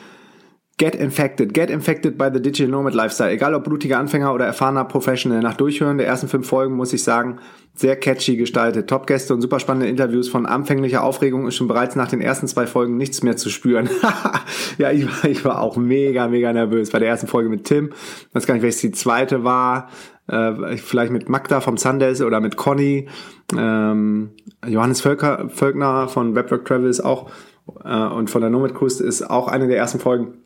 Get 0.79 0.95
infected. 0.95 1.53
Get 1.53 1.69
infected 1.69 2.17
by 2.17 2.29
the 2.33 2.41
digital 2.41 2.71
nomad 2.71 2.93
lifestyle. 2.93 3.29
Egal 3.29 3.53
ob 3.53 3.65
blutiger 3.65 4.00
Anfänger 4.00 4.33
oder 4.33 4.45
erfahrener 4.45 4.86
Professional. 4.86 5.41
Nach 5.41 5.55
Durchhören 5.55 5.98
der 5.98 6.07
ersten 6.07 6.29
fünf 6.29 6.48
Folgen 6.48 6.74
muss 6.74 6.93
ich 6.93 7.03
sagen, 7.03 7.39
sehr 7.75 7.98
catchy 7.98 8.38
gestaltet. 8.38 8.89
Top-Gäste 8.89 9.33
und 9.33 9.41
super 9.41 9.59
spannende 9.59 9.89
Interviews 9.89 10.29
von 10.29 10.45
anfänglicher 10.45 11.03
Aufregung 11.03 11.48
ist 11.50 11.57
schon 11.57 11.67
bereits 11.67 11.98
nach 11.98 12.07
den 12.07 12.21
ersten 12.21 12.48
zwei 12.48 12.65
Folgen 12.65 12.95
nichts 12.95 13.24
mehr 13.24 13.36
zu 13.36 13.50
spüren. 13.50 13.89
ja, 14.77 14.89
ich 14.91 15.05
war, 15.05 15.29
ich 15.29 15.43
war 15.43 15.62
auch 15.62 15.75
mega, 15.75 16.29
mega 16.29 16.53
nervös. 16.53 16.91
Bei 16.91 17.00
der 17.00 17.09
ersten 17.09 17.27
Folge 17.27 17.50
mit 17.50 17.65
Tim. 17.65 17.89
Ich 18.29 18.36
weiß 18.36 18.48
gar 18.48 18.53
nicht, 18.53 18.63
welches 18.63 18.79
die 18.79 18.91
zweite 18.91 19.43
war. 19.43 19.89
Äh, 20.27 20.77
vielleicht 20.77 21.12
mit 21.12 21.27
Magda 21.27 21.59
vom 21.59 21.75
Sundays 21.75 22.21
oder 22.21 22.39
mit 22.39 22.55
Conny. 22.55 23.09
Ähm, 23.53 24.29
Johannes 24.65 25.01
Völker, 25.01 25.50
Völkner 25.50 26.07
von 26.07 26.36
Webwork 26.36 26.63
Travel 26.63 26.89
ist 26.89 27.01
auch 27.01 27.29
äh, 27.83 28.05
und 28.05 28.29
von 28.29 28.39
der 28.39 28.50
Nomad 28.50 28.75
Cruise 28.75 29.03
ist 29.03 29.29
auch 29.29 29.50
eine 29.50 29.67
der 29.67 29.77
ersten 29.77 30.00
Folgen. 30.00 30.38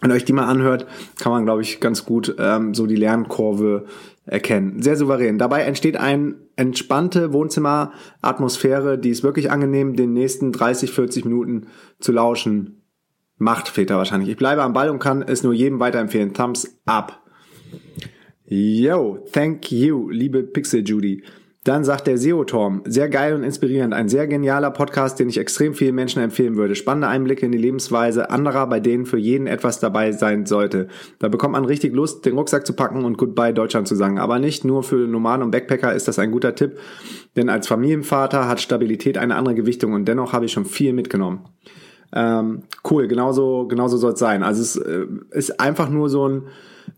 Wenn 0.00 0.12
euch 0.12 0.24
die 0.24 0.32
mal 0.32 0.46
anhört, 0.46 0.86
kann 1.18 1.32
man, 1.32 1.44
glaube 1.44 1.62
ich, 1.62 1.80
ganz 1.80 2.04
gut 2.04 2.36
ähm, 2.38 2.72
so 2.72 2.86
die 2.86 2.96
Lernkurve 2.96 3.86
erkennen. 4.26 4.80
Sehr 4.80 4.96
souverän. 4.96 5.38
Dabei 5.38 5.62
entsteht 5.62 5.96
eine 5.96 6.36
entspannte 6.56 7.32
Wohnzimmeratmosphäre, 7.32 8.98
die 8.98 9.10
ist 9.10 9.22
wirklich 9.22 9.50
angenehm, 9.50 9.96
den 9.96 10.12
nächsten 10.12 10.52
30, 10.52 10.92
40 10.92 11.24
Minuten 11.24 11.66
zu 11.98 12.12
lauschen. 12.12 12.82
Macht 13.38 13.68
Väter 13.68 13.96
wahrscheinlich. 13.96 14.28
Ich 14.30 14.36
bleibe 14.36 14.62
am 14.62 14.72
Ball 14.72 14.90
und 14.90 14.98
kann 14.98 15.22
es 15.22 15.42
nur 15.42 15.52
jedem 15.52 15.80
weiterempfehlen. 15.80 16.34
Thumbs 16.34 16.78
up. 16.86 17.20
Yo, 18.44 19.24
thank 19.32 19.70
you, 19.70 20.08
liebe 20.10 20.42
Pixel 20.42 20.82
Judy. 20.86 21.22
Dann 21.68 21.84
sagt 21.84 22.06
der 22.06 22.16
SEO-Torm, 22.16 22.80
sehr 22.86 23.10
geil 23.10 23.34
und 23.34 23.42
inspirierend, 23.42 23.92
ein 23.92 24.08
sehr 24.08 24.26
genialer 24.26 24.70
Podcast, 24.70 25.18
den 25.18 25.28
ich 25.28 25.36
extrem 25.36 25.74
vielen 25.74 25.94
Menschen 25.94 26.22
empfehlen 26.22 26.56
würde. 26.56 26.74
Spannende 26.74 27.08
Einblicke 27.08 27.44
in 27.44 27.52
die 27.52 27.58
Lebensweise 27.58 28.30
anderer, 28.30 28.66
bei 28.68 28.80
denen 28.80 29.04
für 29.04 29.18
jeden 29.18 29.46
etwas 29.46 29.78
dabei 29.78 30.12
sein 30.12 30.46
sollte. 30.46 30.88
Da 31.18 31.28
bekommt 31.28 31.52
man 31.52 31.66
richtig 31.66 31.92
Lust, 31.92 32.24
den 32.24 32.38
Rucksack 32.38 32.66
zu 32.66 32.72
packen 32.72 33.04
und 33.04 33.18
Goodbye 33.18 33.52
Deutschland 33.52 33.86
zu 33.86 33.96
sagen. 33.96 34.18
Aber 34.18 34.38
nicht 34.38 34.64
nur 34.64 34.82
für 34.82 35.06
Nomaden 35.06 35.42
und 35.42 35.50
Backpacker 35.50 35.92
ist 35.92 36.08
das 36.08 36.18
ein 36.18 36.32
guter 36.32 36.54
Tipp, 36.54 36.78
denn 37.36 37.50
als 37.50 37.68
Familienvater 37.68 38.48
hat 38.48 38.62
Stabilität 38.62 39.18
eine 39.18 39.36
andere 39.36 39.54
Gewichtung 39.54 39.92
und 39.92 40.08
dennoch 40.08 40.32
habe 40.32 40.46
ich 40.46 40.52
schon 40.52 40.64
viel 40.64 40.94
mitgenommen. 40.94 41.40
Ähm, 42.14 42.62
cool, 42.90 43.08
genauso, 43.08 43.66
genauso 43.68 43.98
soll 43.98 44.14
es 44.14 44.18
sein. 44.18 44.42
Also 44.42 44.62
es 44.62 44.76
äh, 44.76 45.04
ist 45.32 45.60
einfach 45.60 45.90
nur 45.90 46.08
so 46.08 46.26
ein 46.26 46.42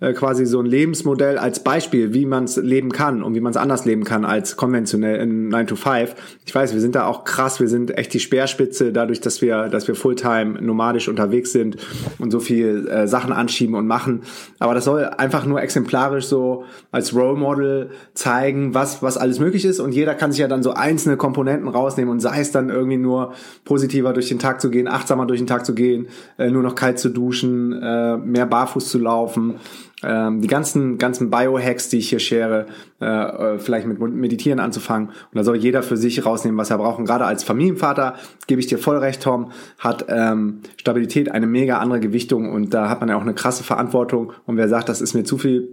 äh, 0.00 0.12
quasi 0.12 0.47
so 0.47 0.61
ein 0.61 0.66
Lebensmodell 0.66 1.38
als 1.38 1.62
Beispiel, 1.62 2.14
wie 2.14 2.26
man 2.26 2.44
es 2.44 2.56
leben 2.56 2.92
kann 2.92 3.23
und 3.23 3.35
wie 3.35 3.40
man 3.40 3.50
es 3.50 3.56
anders 3.56 3.85
leben 3.85 4.04
kann 4.04 4.25
als 4.25 4.56
konventionell 4.56 5.20
in 5.20 5.49
9 5.49 5.66
to 5.66 5.76
5. 5.76 6.14
Ich 6.47 6.54
weiß, 6.54 6.73
wir 6.73 6.80
sind 6.80 6.94
da 6.94 7.06
auch 7.06 7.25
krass, 7.25 7.61
wir 7.61 7.68
sind 7.68 7.97
echt 7.97 8.14
die 8.14 8.20
Speerspitze 8.20 8.92
dadurch, 8.92 9.20
dass 9.20 9.42
wir, 9.42 9.68
dass 9.68 9.88
wir 9.88 9.94
Fulltime 9.94 10.61
nomadisch 10.61 11.09
unterwegs 11.09 11.52
sind 11.52 11.76
und 12.18 12.30
so 12.30 12.40
viel 12.40 12.88
äh, 12.88 13.06
Sachen 13.06 13.32
anschieben 13.32 13.75
und 13.75 13.87
machen. 13.87 14.23
Aber 14.59 14.75
das 14.75 14.85
soll 14.85 15.04
einfach 15.04 15.47
nur 15.47 15.61
exemplarisch 15.61 16.26
so 16.26 16.64
als 16.92 17.14
Role 17.14 17.38
Model 17.38 17.90
zeigen, 18.14 18.75
was, 18.75 19.02
was 19.02 19.16
alles 19.16 19.38
möglich 19.38 19.64
ist 19.64 19.80
und 19.80 19.92
jeder 19.92 20.14
kann 20.14 20.32
sich 20.32 20.40
ja 20.40 20.49
dann 20.49 20.62
so 20.62 20.73
einzelne 20.73 21.16
Komponenten 21.16 21.68
rausnehmen 21.68 22.11
und 22.11 22.20
sei 22.20 22.40
es 22.40 22.52
dann 22.52 22.70
irgendwie 22.70 22.97
nur 22.97 23.32
positiver 23.64 24.12
durch 24.12 24.28
den 24.28 24.38
Tag 24.38 24.61
zu 24.61 24.70
gehen, 24.70 24.88
achtsamer 24.88 25.26
durch 25.26 25.40
den 25.40 25.47
Tag 25.47 25.64
zu 25.66 25.75
gehen, 25.75 26.09
äh, 26.38 26.50
nur 26.50 26.62
noch 26.62 26.75
kalt 26.75 26.99
zu 26.99 27.09
duschen, 27.09 27.73
äh, 27.73 28.16
mehr 28.16 28.47
barfuß 28.47 28.88
zu 28.88 28.99
laufen, 28.99 29.56
die 30.02 30.46
ganzen, 30.46 30.96
ganzen 30.96 31.28
Biohacks, 31.28 31.90
die 31.90 31.99
ich 31.99 32.08
hier 32.08 32.20
share, 32.20 32.66
äh, 33.02 33.04
äh, 33.06 33.58
vielleicht 33.58 33.87
mit 33.87 33.99
Meditieren 33.99 34.58
anzufangen. 34.58 35.08
Und 35.08 35.34
da 35.34 35.44
soll 35.44 35.56
jeder 35.56 35.82
für 35.82 35.96
sich 35.96 36.25
rausnehmen, 36.25 36.58
was 36.58 36.70
er 36.70 36.78
braucht. 36.78 36.99
Und 36.99 37.04
gerade 37.04 37.26
als 37.26 37.44
Familienvater, 37.44 38.14
gebe 38.46 38.60
ich 38.60 38.66
dir 38.66 38.78
voll 38.78 38.96
recht, 38.96 39.22
Tom, 39.22 39.52
hat 39.78 40.06
ähm, 40.08 40.60
Stabilität 40.76 41.30
eine 41.30 41.46
mega 41.46 41.78
andere 41.78 42.00
Gewichtung 42.00 42.50
und 42.50 42.72
da 42.72 42.88
hat 42.88 43.00
man 43.00 43.08
ja 43.10 43.16
auch 43.16 43.22
eine 43.22 43.34
krasse 43.34 43.62
Verantwortung. 43.62 44.32
Und 44.46 44.56
wer 44.56 44.68
sagt, 44.68 44.88
das 44.88 45.00
ist 45.00 45.14
mir 45.14 45.25
zu 45.25 45.38
viel 45.38 45.68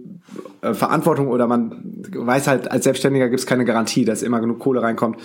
äh, 0.60 0.74
Verantwortung 0.74 1.28
oder 1.28 1.46
man 1.46 1.82
weiß 2.14 2.48
halt, 2.48 2.70
als 2.70 2.84
Selbstständiger 2.84 3.28
gibt 3.28 3.40
es 3.40 3.46
keine 3.46 3.64
Garantie, 3.64 4.04
dass 4.04 4.22
immer 4.22 4.40
genug 4.40 4.58
Kohle 4.58 4.82
reinkommt. 4.82 5.18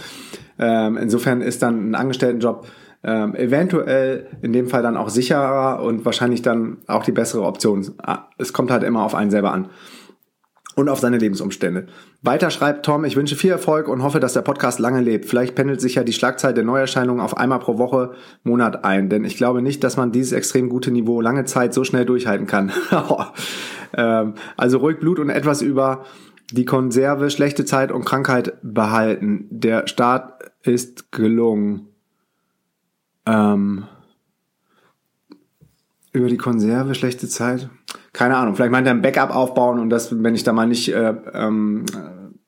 Ähm, 0.59 0.97
insofern 0.97 1.41
ist 1.41 1.61
dann 1.61 1.91
ein 1.91 1.95
Angestelltenjob 1.95 2.67
ähm, 3.03 3.35
eventuell 3.35 4.27
in 4.41 4.53
dem 4.53 4.67
Fall 4.67 4.81
dann 4.81 4.97
auch 4.97 5.09
sicherer 5.09 5.83
und 5.83 6.05
wahrscheinlich 6.05 6.41
dann 6.41 6.77
auch 6.87 7.03
die 7.03 7.11
bessere 7.11 7.43
Option. 7.43 7.85
Ah, 8.01 8.29
es 8.37 8.53
kommt 8.53 8.71
halt 8.71 8.83
immer 8.83 9.03
auf 9.03 9.15
einen 9.15 9.31
selber 9.31 9.51
an 9.51 9.69
und 10.75 10.89
auf 10.89 10.99
seine 10.99 11.17
Lebensumstände. 11.17 11.87
Weiter 12.21 12.49
schreibt 12.49 12.85
Tom, 12.85 13.05
ich 13.05 13.15
wünsche 13.15 13.35
viel 13.35 13.51
Erfolg 13.51 13.87
und 13.87 14.03
hoffe, 14.03 14.19
dass 14.19 14.33
der 14.33 14.41
Podcast 14.41 14.79
lange 14.79 15.01
lebt. 15.01 15.25
Vielleicht 15.25 15.55
pendelt 15.55 15.81
sich 15.81 15.95
ja 15.95 16.03
die 16.03 16.13
Schlagzeit 16.13 16.57
der 16.57 16.63
Neuerscheinungen 16.63 17.21
auf 17.21 17.37
einmal 17.37 17.59
pro 17.59 17.77
Woche, 17.77 18.13
Monat 18.43 18.85
ein, 18.85 19.09
denn 19.09 19.25
ich 19.25 19.37
glaube 19.37 19.61
nicht, 19.61 19.83
dass 19.83 19.97
man 19.97 20.11
dieses 20.11 20.31
extrem 20.31 20.69
gute 20.69 20.91
Niveau 20.91 21.21
lange 21.21 21.45
Zeit 21.45 21.73
so 21.73 21.83
schnell 21.83 22.05
durchhalten 22.05 22.47
kann. 22.47 22.71
ähm, 23.97 24.33
also 24.57 24.77
ruhig 24.79 24.99
Blut 24.99 25.19
und 25.19 25.29
etwas 25.29 25.61
über 25.61 26.05
die 26.51 26.65
Konserve, 26.65 27.29
schlechte 27.29 27.65
Zeit 27.65 27.91
und 27.91 28.05
Krankheit 28.05 28.53
behalten. 28.61 29.47
Der 29.49 29.87
Start 29.87 30.43
ist 30.63 31.11
gelungen. 31.11 31.92
Ähm, 33.25 33.85
über 36.11 36.27
die 36.27 36.37
Konserve, 36.37 36.93
schlechte 36.95 37.27
Zeit. 37.27 37.69
Keine 38.13 38.37
Ahnung, 38.37 38.55
vielleicht 38.55 38.71
meint 38.71 38.87
er 38.87 38.93
ein 38.93 39.01
Backup 39.01 39.35
aufbauen 39.35 39.79
und 39.79 39.89
das, 39.89 40.23
wenn 40.23 40.35
ich 40.35 40.43
da 40.43 40.53
mal 40.53 40.67
nicht 40.67 40.93
äh, 40.93 41.15
ähm, 41.33 41.85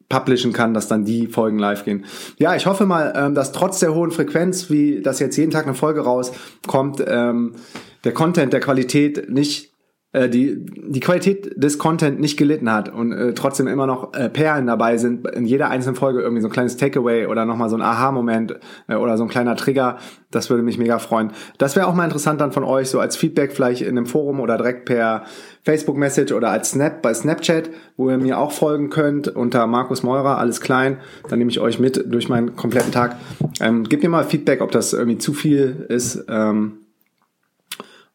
publishen 0.07 0.53
kann, 0.53 0.73
dass 0.73 0.87
dann 0.87 1.03
die 1.03 1.27
Folgen 1.27 1.57
live 1.57 1.83
gehen. 1.83 2.05
Ja, 2.37 2.55
ich 2.55 2.67
hoffe 2.67 2.85
mal, 2.85 3.13
ähm, 3.15 3.33
dass 3.33 3.51
trotz 3.51 3.79
der 3.79 3.95
hohen 3.95 4.11
Frequenz, 4.11 4.69
wie 4.69 5.01
das 5.01 5.19
jetzt 5.19 5.35
jeden 5.35 5.51
Tag 5.51 5.65
eine 5.65 5.73
Folge 5.73 6.01
rauskommt, 6.01 7.03
ähm, 7.07 7.55
der 8.03 8.13
Content 8.13 8.53
der 8.53 8.59
Qualität 8.59 9.29
nicht 9.29 9.74
äh, 10.15 10.29
die, 10.29 10.57
die 10.65 11.01
Qualität 11.01 11.61
des 11.61 11.77
Content 11.77 12.21
nicht 12.21 12.37
gelitten 12.37 12.71
hat 12.71 12.87
und 12.87 13.11
äh, 13.11 13.33
trotzdem 13.33 13.67
immer 13.67 13.85
noch 13.85 14.13
äh, 14.13 14.29
Perlen 14.29 14.65
dabei 14.65 14.95
sind, 14.97 15.27
in 15.27 15.45
jeder 15.45 15.69
einzelnen 15.69 15.97
Folge 15.97 16.21
irgendwie 16.21 16.41
so 16.41 16.47
ein 16.47 16.51
kleines 16.53 16.77
Takeaway 16.77 17.25
oder 17.25 17.45
nochmal 17.45 17.69
so 17.69 17.75
ein 17.75 17.81
Aha-Moment 17.81 18.55
äh, 18.87 18.95
oder 18.95 19.17
so 19.17 19.23
ein 19.23 19.29
kleiner 19.29 19.57
Trigger, 19.57 19.97
das 20.31 20.49
würde 20.49 20.63
mich 20.63 20.77
mega 20.77 20.99
freuen. 20.99 21.31
Das 21.57 21.75
wäre 21.75 21.87
auch 21.87 21.93
mal 21.93 22.05
interessant 22.05 22.39
dann 22.39 22.53
von 22.53 22.63
euch, 22.63 22.89
so 22.89 22.99
als 22.99 23.17
Feedback 23.17 23.51
vielleicht 23.51 23.81
in 23.81 23.89
einem 23.89 24.05
Forum 24.05 24.39
oder 24.39 24.55
direkt 24.55 24.85
per 24.85 25.25
Facebook-Message 25.63 26.31
oder 26.31 26.49
als 26.49 26.71
Snap 26.71 27.01
bei 27.01 27.13
Snapchat, 27.13 27.69
wo 27.97 28.09
ihr 28.09 28.17
mir 28.17 28.39
auch 28.39 28.53
folgen 28.53 28.89
könnt 28.89 29.27
unter 29.27 29.67
Markus 29.67 30.01
Meurer, 30.01 30.37
alles 30.37 30.61
klein. 30.61 30.97
Dann 31.29 31.39
nehme 31.39 31.51
ich 31.51 31.59
euch 31.59 31.77
mit 31.77 32.05
durch 32.07 32.29
meinen 32.29 32.55
kompletten 32.55 32.93
Tag. 32.93 33.17
Ähm, 33.59 33.83
gebt 33.83 34.01
mir 34.01 34.09
mal 34.09 34.23
Feedback, 34.23 34.61
ob 34.61 34.71
das 34.71 34.93
irgendwie 34.93 35.17
zu 35.17 35.33
viel 35.33 35.85
ist. 35.89 36.23
Ähm, 36.29 36.84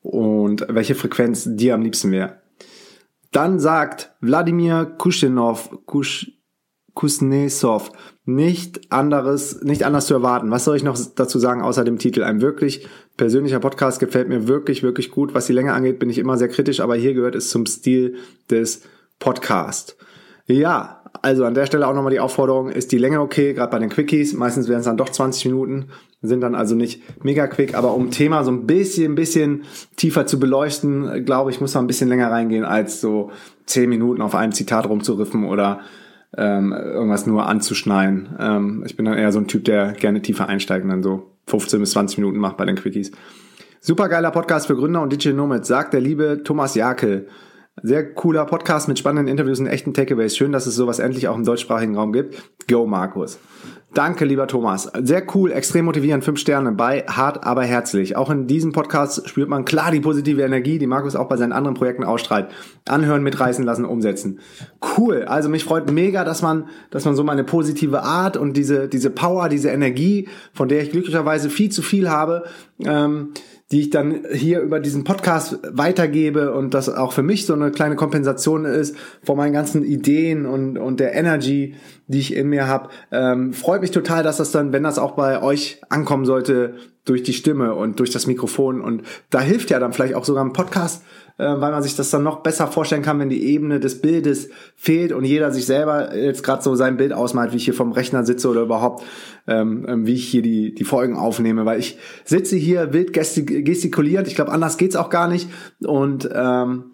und 0.02 0.66
welche 0.68 0.94
Frequenz 0.94 1.46
dir 1.46 1.74
am 1.74 1.82
liebsten 1.82 2.10
wäre. 2.10 2.40
Dann 3.32 3.60
sagt 3.60 4.12
Wladimir 4.20 4.84
Kuschinov, 4.98 5.70
Kusch, 5.86 6.32
Kusnesov, 6.94 7.92
nicht 8.24 8.92
anderes, 8.92 9.62
nicht 9.62 9.84
anders 9.84 10.06
zu 10.06 10.14
erwarten. 10.14 10.50
Was 10.50 10.64
soll 10.64 10.76
ich 10.76 10.82
noch 10.82 10.98
dazu 11.14 11.38
sagen 11.38 11.62
außer 11.62 11.84
dem 11.84 11.98
Titel? 11.98 12.22
Ein 12.22 12.40
wirklich 12.40 12.88
persönlicher 13.16 13.60
Podcast 13.60 14.00
gefällt 14.00 14.28
mir 14.28 14.48
wirklich, 14.48 14.82
wirklich 14.82 15.10
gut. 15.10 15.34
Was 15.34 15.46
die 15.46 15.52
Länge 15.52 15.72
angeht, 15.72 15.98
bin 15.98 16.10
ich 16.10 16.18
immer 16.18 16.36
sehr 16.36 16.48
kritisch, 16.48 16.80
aber 16.80 16.96
hier 16.96 17.14
gehört 17.14 17.34
es 17.36 17.50
zum 17.50 17.66
Stil 17.66 18.16
des 18.50 18.82
Podcasts. 19.18 19.96
Ja, 20.46 20.99
also 21.22 21.44
an 21.44 21.54
der 21.54 21.66
Stelle 21.66 21.86
auch 21.86 21.94
nochmal 21.94 22.12
die 22.12 22.20
Aufforderung, 22.20 22.70
ist 22.70 22.92
die 22.92 22.98
Länge 22.98 23.20
okay, 23.20 23.52
gerade 23.52 23.70
bei 23.70 23.78
den 23.78 23.88
Quickies, 23.88 24.34
meistens 24.34 24.68
werden 24.68 24.80
es 24.80 24.86
dann 24.86 24.96
doch 24.96 25.08
20 25.08 25.46
Minuten, 25.46 25.86
sind 26.22 26.40
dann 26.40 26.54
also 26.54 26.74
nicht 26.74 27.02
mega 27.22 27.46
quick, 27.46 27.74
aber 27.74 27.94
um 27.94 28.10
Thema 28.10 28.44
so 28.44 28.50
ein 28.50 28.66
bisschen, 28.66 29.14
bisschen 29.14 29.64
tiefer 29.96 30.26
zu 30.26 30.38
beleuchten, 30.38 31.24
glaube 31.24 31.50
ich, 31.50 31.60
muss 31.60 31.74
man 31.74 31.84
ein 31.84 31.86
bisschen 31.86 32.08
länger 32.08 32.30
reingehen, 32.30 32.64
als 32.64 33.00
so 33.00 33.30
10 33.66 33.88
Minuten 33.88 34.22
auf 34.22 34.34
einem 34.34 34.52
Zitat 34.52 34.88
rumzuriffen 34.88 35.44
oder 35.44 35.80
ähm, 36.36 36.72
irgendwas 36.72 37.26
nur 37.26 37.46
anzuschneiden. 37.46 38.36
Ähm, 38.38 38.84
ich 38.86 38.96
bin 38.96 39.04
dann 39.04 39.18
eher 39.18 39.32
so 39.32 39.40
ein 39.40 39.48
Typ, 39.48 39.64
der 39.64 39.92
gerne 39.92 40.22
tiefer 40.22 40.48
einsteigt 40.48 40.84
und 40.84 40.90
dann 40.90 41.02
so 41.02 41.30
15 41.46 41.80
bis 41.80 41.90
20 41.92 42.18
Minuten 42.18 42.38
macht 42.38 42.56
bei 42.56 42.64
den 42.64 42.76
Quickies. 42.76 43.10
Supergeiler 43.80 44.30
Podcast 44.30 44.66
für 44.66 44.76
Gründer 44.76 45.02
und 45.02 45.12
Digital 45.12 45.36
Nomads, 45.36 45.66
sagt 45.66 45.94
der 45.94 46.00
liebe 46.00 46.42
Thomas 46.44 46.74
Jakel. 46.74 47.28
Sehr 47.82 48.12
cooler 48.12 48.44
Podcast 48.44 48.88
mit 48.88 48.98
spannenden 48.98 49.28
Interviews 49.28 49.58
und 49.58 49.66
echten 49.66 49.94
Takeaways. 49.94 50.36
Schön, 50.36 50.52
dass 50.52 50.66
es 50.66 50.74
sowas 50.74 50.98
endlich 50.98 51.28
auch 51.28 51.36
im 51.36 51.44
deutschsprachigen 51.44 51.96
Raum 51.96 52.12
gibt. 52.12 52.42
Go, 52.68 52.86
Markus. 52.86 53.38
Danke, 53.92 54.24
lieber 54.24 54.46
Thomas. 54.46 54.88
Sehr 55.02 55.24
cool, 55.34 55.50
extrem 55.50 55.86
motivierend, 55.86 56.22
fünf 56.22 56.38
Sterne 56.38 56.70
bei 56.70 57.00
Hart, 57.08 57.42
aber 57.42 57.64
herzlich. 57.64 58.16
Auch 58.16 58.30
in 58.30 58.46
diesem 58.46 58.70
Podcast 58.70 59.28
spürt 59.28 59.48
man 59.48 59.64
klar 59.64 59.90
die 59.90 59.98
positive 59.98 60.42
Energie, 60.42 60.78
die 60.78 60.86
Markus 60.86 61.16
auch 61.16 61.28
bei 61.28 61.36
seinen 61.36 61.52
anderen 61.52 61.74
Projekten 61.74 62.04
ausstrahlt. 62.04 62.50
Anhören, 62.86 63.24
mitreißen 63.24 63.64
lassen, 63.64 63.84
umsetzen. 63.84 64.38
Cool. 64.96 65.24
Also 65.24 65.48
mich 65.48 65.64
freut 65.64 65.90
mega, 65.90 66.22
dass 66.22 66.40
man, 66.40 66.68
dass 66.90 67.04
man 67.04 67.16
so 67.16 67.24
meine 67.24 67.42
positive 67.42 68.02
Art 68.04 68.36
und 68.36 68.56
diese, 68.56 68.88
diese 68.88 69.10
Power, 69.10 69.48
diese 69.48 69.70
Energie, 69.70 70.28
von 70.52 70.68
der 70.68 70.82
ich 70.82 70.92
glücklicherweise 70.92 71.50
viel 71.50 71.70
zu 71.70 71.82
viel 71.82 72.08
habe, 72.08 72.44
ähm, 72.86 73.32
die 73.70 73.80
ich 73.82 73.90
dann 73.90 74.24
hier 74.32 74.60
über 74.60 74.80
diesen 74.80 75.04
Podcast 75.04 75.58
weitergebe 75.70 76.52
und 76.52 76.74
das 76.74 76.88
auch 76.88 77.12
für 77.12 77.22
mich 77.22 77.46
so 77.46 77.54
eine 77.54 77.70
kleine 77.70 77.94
Kompensation 77.94 78.64
ist 78.64 78.96
von 79.22 79.36
meinen 79.36 79.52
ganzen 79.52 79.84
Ideen 79.84 80.44
und, 80.44 80.76
und 80.76 80.98
der 80.98 81.14
Energy, 81.14 81.76
die 82.08 82.18
ich 82.18 82.34
in 82.34 82.48
mir 82.48 82.66
habe. 82.66 82.88
Ähm, 83.12 83.52
freut 83.52 83.80
mich 83.80 83.92
total, 83.92 84.24
dass 84.24 84.38
das 84.38 84.50
dann, 84.50 84.72
wenn 84.72 84.82
das 84.82 84.98
auch 84.98 85.12
bei 85.12 85.40
euch 85.40 85.80
ankommen 85.88 86.24
sollte, 86.24 86.74
durch 87.04 87.22
die 87.22 87.32
Stimme 87.32 87.74
und 87.74 87.98
durch 87.98 88.10
das 88.10 88.26
Mikrofon 88.26 88.80
und 88.80 89.02
da 89.30 89.40
hilft 89.40 89.70
ja 89.70 89.78
dann 89.78 89.92
vielleicht 89.92 90.14
auch 90.14 90.24
sogar 90.24 90.44
ein 90.44 90.52
Podcast, 90.52 91.02
äh, 91.40 91.60
weil 91.60 91.72
man 91.72 91.82
sich 91.82 91.96
das 91.96 92.10
dann 92.10 92.22
noch 92.22 92.40
besser 92.40 92.66
vorstellen 92.66 93.02
kann, 93.02 93.18
wenn 93.18 93.30
die 93.30 93.46
Ebene 93.46 93.80
des 93.80 94.02
Bildes 94.02 94.50
fehlt 94.76 95.12
und 95.12 95.24
jeder 95.24 95.50
sich 95.50 95.64
selber 95.64 96.14
jetzt 96.14 96.42
gerade 96.42 96.62
so 96.62 96.74
sein 96.74 96.98
Bild 96.98 97.14
ausmalt, 97.14 97.52
wie 97.52 97.56
ich 97.56 97.64
hier 97.64 97.74
vom 97.74 97.92
Rechner 97.92 98.24
sitze 98.24 98.48
oder 98.48 98.60
überhaupt 98.60 99.02
ähm, 99.48 99.86
ähm 99.88 100.06
wie 100.06 100.14
ich 100.14 100.28
hier 100.28 100.42
die, 100.42 100.74
die 100.74 100.84
Folgen 100.84 101.16
aufnehme, 101.16 101.64
weil 101.64 101.80
ich 101.80 101.98
sitze 102.24 102.56
hier 102.56 102.92
wild 102.92 103.14
gestikuliert, 103.14 104.28
ich 104.28 104.34
glaube, 104.34 104.52
anders 104.52 104.76
geht's 104.76 104.96
auch 104.96 105.08
gar 105.08 105.28
nicht. 105.28 105.48
Und 105.80 106.28
ähm, 106.32 106.92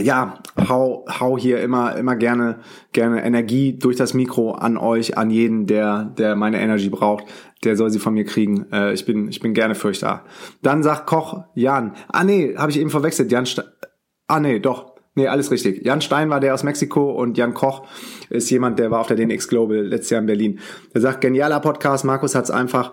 ja, 0.00 0.38
hau, 0.68 1.04
hau 1.08 1.36
hier 1.36 1.60
immer, 1.60 1.96
immer 1.96 2.14
gerne, 2.14 2.60
gerne 2.92 3.24
Energie 3.24 3.78
durch 3.78 3.96
das 3.96 4.14
Mikro 4.14 4.52
an 4.52 4.76
euch, 4.76 5.18
an 5.18 5.30
jeden, 5.30 5.66
der, 5.66 6.04
der 6.16 6.36
meine 6.36 6.60
Energie 6.60 6.88
braucht. 6.88 7.24
Der 7.64 7.76
soll 7.76 7.90
sie 7.90 7.98
von 7.98 8.14
mir 8.14 8.24
kriegen. 8.24 8.66
Äh, 8.72 8.92
ich 8.92 9.04
bin, 9.04 9.28
ich 9.28 9.40
bin 9.40 9.54
gerne 9.54 9.74
für 9.74 9.88
euch 9.88 9.98
da. 9.98 10.24
Dann 10.62 10.84
sagt 10.84 11.06
Koch 11.06 11.44
Jan. 11.54 11.94
Ah 12.08 12.22
nee, 12.22 12.54
habe 12.56 12.70
ich 12.70 12.78
eben 12.78 12.90
verwechselt. 12.90 13.32
Jan, 13.32 13.46
St 13.46 13.64
ah 14.28 14.40
nee, 14.40 14.60
doch. 14.60 14.94
Nee, 15.16 15.26
alles 15.26 15.50
richtig. 15.50 15.84
Jan 15.84 16.00
Stein 16.00 16.30
war 16.30 16.38
der 16.38 16.54
aus 16.54 16.62
Mexiko 16.62 17.10
und 17.10 17.36
Jan 17.36 17.52
Koch 17.52 17.84
ist 18.30 18.50
jemand, 18.50 18.78
der 18.78 18.92
war 18.92 19.00
auf 19.00 19.08
der 19.08 19.16
DNX 19.16 19.48
Global 19.48 19.78
letztes 19.78 20.10
Jahr 20.10 20.20
in 20.20 20.26
Berlin. 20.28 20.60
Der 20.94 21.00
sagt, 21.00 21.20
genialer 21.20 21.58
Podcast. 21.58 22.04
Markus 22.04 22.36
hat's 22.36 22.52
einfach 22.52 22.92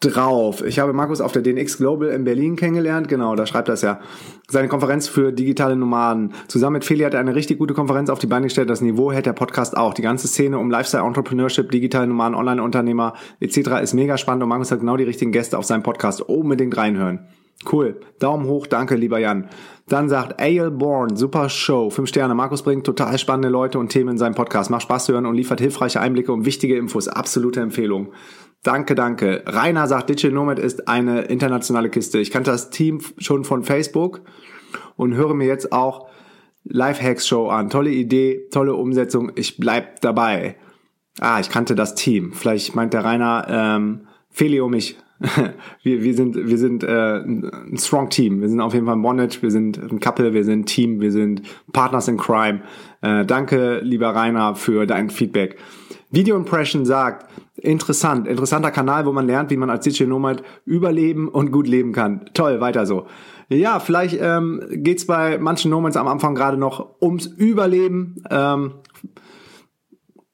drauf. 0.00 0.64
Ich 0.64 0.78
habe 0.78 0.92
Markus 0.92 1.20
auf 1.20 1.32
der 1.32 1.42
DNX 1.42 1.78
Global 1.78 2.10
in 2.10 2.22
Berlin 2.22 2.54
kennengelernt. 2.54 3.08
Genau, 3.08 3.34
da 3.34 3.46
schreibt 3.46 3.68
das 3.68 3.82
ja. 3.82 4.00
Seine 4.48 4.68
Konferenz 4.68 5.08
für 5.08 5.32
digitale 5.32 5.74
Nomaden. 5.74 6.34
Zusammen 6.46 6.74
mit 6.74 6.84
Feli 6.84 7.02
hat 7.02 7.14
er 7.14 7.20
eine 7.20 7.34
richtig 7.34 7.58
gute 7.58 7.74
Konferenz 7.74 8.08
auf 8.08 8.20
die 8.20 8.28
Beine 8.28 8.46
gestellt. 8.46 8.70
Das 8.70 8.80
Niveau 8.80 9.10
hält 9.10 9.26
der 9.26 9.32
Podcast 9.32 9.76
auch. 9.76 9.94
Die 9.94 10.02
ganze 10.02 10.28
Szene 10.28 10.58
um 10.58 10.70
Lifestyle 10.70 11.04
Entrepreneurship, 11.04 11.70
digitale 11.72 12.06
Nomaden, 12.06 12.36
Online-Unternehmer 12.36 13.14
etc. 13.40 13.82
ist 13.82 13.94
mega 13.94 14.16
spannend 14.18 14.44
und 14.44 14.48
Markus 14.48 14.70
hat 14.70 14.80
genau 14.80 14.96
die 14.96 15.04
richtigen 15.04 15.32
Gäste 15.32 15.58
auf 15.58 15.64
seinem 15.64 15.82
Podcast. 15.82 16.20
Unbedingt 16.20 16.76
reinhören. 16.76 17.26
Cool. 17.70 18.00
Daumen 18.20 18.46
hoch, 18.46 18.68
danke, 18.68 18.94
lieber 18.94 19.18
Jan. 19.18 19.48
Dann 19.88 20.08
sagt 20.08 20.38
Ale 20.38 20.70
Born, 20.70 21.16
super 21.16 21.48
Show, 21.48 21.90
fünf 21.90 22.08
Sterne. 22.08 22.34
Markus 22.34 22.62
bringt 22.62 22.84
total 22.84 23.18
spannende 23.18 23.48
Leute 23.48 23.78
und 23.78 23.88
Themen 23.88 24.10
in 24.10 24.18
seinem 24.18 24.34
Podcast. 24.34 24.70
Macht 24.70 24.82
Spaß 24.82 25.06
zu 25.06 25.12
hören 25.14 25.26
und 25.26 25.34
liefert 25.34 25.60
hilfreiche 25.60 26.00
Einblicke 26.00 26.32
und 26.32 26.44
wichtige 26.44 26.76
Infos. 26.76 27.08
Absolute 27.08 27.60
Empfehlung. 27.60 28.12
Danke, 28.62 28.94
danke. 28.94 29.44
Rainer 29.46 29.86
sagt, 29.86 30.10
Digital 30.10 30.32
Nomad 30.32 30.58
ist 30.58 30.88
eine 30.88 31.22
internationale 31.22 31.90
Kiste. 31.90 32.18
Ich 32.18 32.30
kannte 32.30 32.50
das 32.50 32.70
Team 32.70 33.00
schon 33.18 33.44
von 33.44 33.62
Facebook 33.62 34.22
und 34.96 35.14
höre 35.14 35.34
mir 35.34 35.46
jetzt 35.46 35.72
auch 35.72 36.08
Lifehacks 36.64 37.26
Show 37.26 37.48
an. 37.48 37.70
Tolle 37.70 37.90
Idee, 37.90 38.48
tolle 38.50 38.74
Umsetzung. 38.74 39.32
Ich 39.36 39.58
bleib 39.58 40.00
dabei. 40.00 40.56
Ah, 41.20 41.40
ich 41.40 41.50
kannte 41.50 41.74
das 41.74 41.94
Team. 41.94 42.32
Vielleicht 42.32 42.74
meint 42.74 42.94
der 42.94 43.04
Rainer 43.04 43.46
ähm, 43.48 44.06
Feli 44.30 44.60
um 44.60 44.72
mich. 44.72 44.98
wir, 45.82 46.02
wir 46.02 46.14
sind, 46.14 46.36
wir 46.36 46.58
sind 46.58 46.84
äh, 46.84 47.16
ein 47.16 47.76
strong 47.76 48.08
Team. 48.08 48.40
Wir 48.40 48.48
sind 48.48 48.60
auf 48.60 48.74
jeden 48.74 48.86
Fall 48.86 48.94
ein 48.94 49.02
Bondage, 49.02 49.38
wir 49.40 49.50
sind 49.50 49.78
ein 49.78 49.98
Couple, 49.98 50.32
wir 50.32 50.44
sind 50.44 50.60
ein 50.60 50.66
Team, 50.66 51.00
wir 51.00 51.10
sind 51.10 51.42
Partners 51.72 52.06
in 52.06 52.16
Crime. 52.16 52.62
Äh, 53.00 53.24
danke, 53.24 53.80
lieber 53.80 54.14
Rainer, 54.14 54.54
für 54.54 54.86
dein 54.86 55.10
Feedback. 55.10 55.58
Video 56.10 56.36
Impression 56.36 56.86
sagt, 56.86 57.26
interessant, 57.56 58.26
interessanter 58.26 58.70
Kanal, 58.70 59.04
wo 59.04 59.12
man 59.12 59.26
lernt, 59.26 59.50
wie 59.50 59.56
man 59.56 59.70
als 59.70 59.84
Digital 59.84 60.08
Nomad 60.08 60.42
überleben 60.64 61.28
und 61.28 61.50
gut 61.50 61.66
leben 61.66 61.92
kann. 61.92 62.30
Toll, 62.34 62.60
weiter 62.60 62.86
so. 62.86 63.06
Ja, 63.48 63.80
vielleicht 63.80 64.18
ähm, 64.20 64.62
geht 64.68 65.06
bei 65.06 65.38
manchen 65.38 65.70
Nomads 65.70 65.96
am 65.96 66.08
Anfang 66.08 66.34
gerade 66.34 66.56
noch 66.56 67.00
ums 67.00 67.26
Überleben. 67.26 68.22
Ähm, 68.30 68.74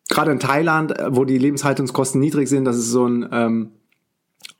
gerade 0.08 0.32
in 0.32 0.40
Thailand, 0.40 0.94
wo 1.08 1.24
die 1.24 1.38
Lebenshaltungskosten 1.38 2.20
niedrig 2.20 2.48
sind, 2.48 2.64
das 2.64 2.76
ist 2.76 2.90
so 2.90 3.06
ein 3.06 3.28
ähm, 3.32 3.70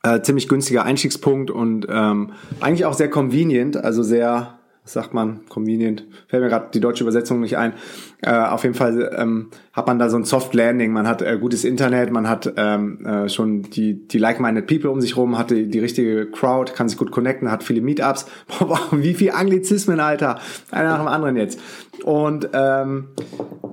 äh, 0.03 0.21
ziemlich 0.21 0.47
günstiger 0.47 0.83
Einstiegspunkt 0.83 1.51
und 1.51 1.87
ähm, 1.89 2.33
eigentlich 2.61 2.85
auch 2.85 2.93
sehr 2.93 3.09
convenient, 3.09 3.77
also 3.77 4.03
sehr 4.03 4.59
sagt 4.85 5.15
man, 5.15 5.41
convenient, 5.49 6.05
fällt 6.27 6.43
mir 6.43 6.49
gerade 6.49 6.69
die 6.73 6.79
deutsche 6.79 7.03
Übersetzung 7.03 7.39
nicht 7.39 7.57
ein. 7.57 7.73
Äh, 8.21 8.31
auf 8.31 8.63
jeden 8.63 8.75
Fall 8.75 9.11
ähm, 9.17 9.49
hat 9.73 9.87
man 9.87 9.97
da 9.97 10.09
so 10.09 10.17
ein 10.17 10.23
Soft 10.23 10.53
Landing, 10.53 10.93
man 10.93 11.07
hat 11.07 11.23
äh, 11.23 11.37
gutes 11.39 11.65
Internet, 11.65 12.11
man 12.11 12.29
hat 12.29 12.53
ähm, 12.55 13.03
äh, 13.05 13.27
schon 13.27 13.63
die, 13.63 14.07
die 14.07 14.19
like-minded 14.19 14.67
People 14.67 14.91
um 14.91 15.01
sich 15.01 15.17
rum, 15.17 15.37
hat 15.37 15.49
die, 15.49 15.67
die 15.67 15.79
richtige 15.79 16.29
Crowd, 16.29 16.73
kann 16.73 16.87
sich 16.87 16.99
gut 16.99 17.11
connecten, 17.11 17.51
hat 17.51 17.63
viele 17.63 17.81
Meetups. 17.81 18.27
Wie 18.91 19.15
viel 19.15 19.31
Anglizismen, 19.31 19.99
Alter. 19.99 20.39
Einer 20.69 20.89
nach 20.89 20.99
dem 20.99 21.07
anderen 21.07 21.35
jetzt. 21.35 21.59
Und 22.03 22.49
ähm, 22.53 23.07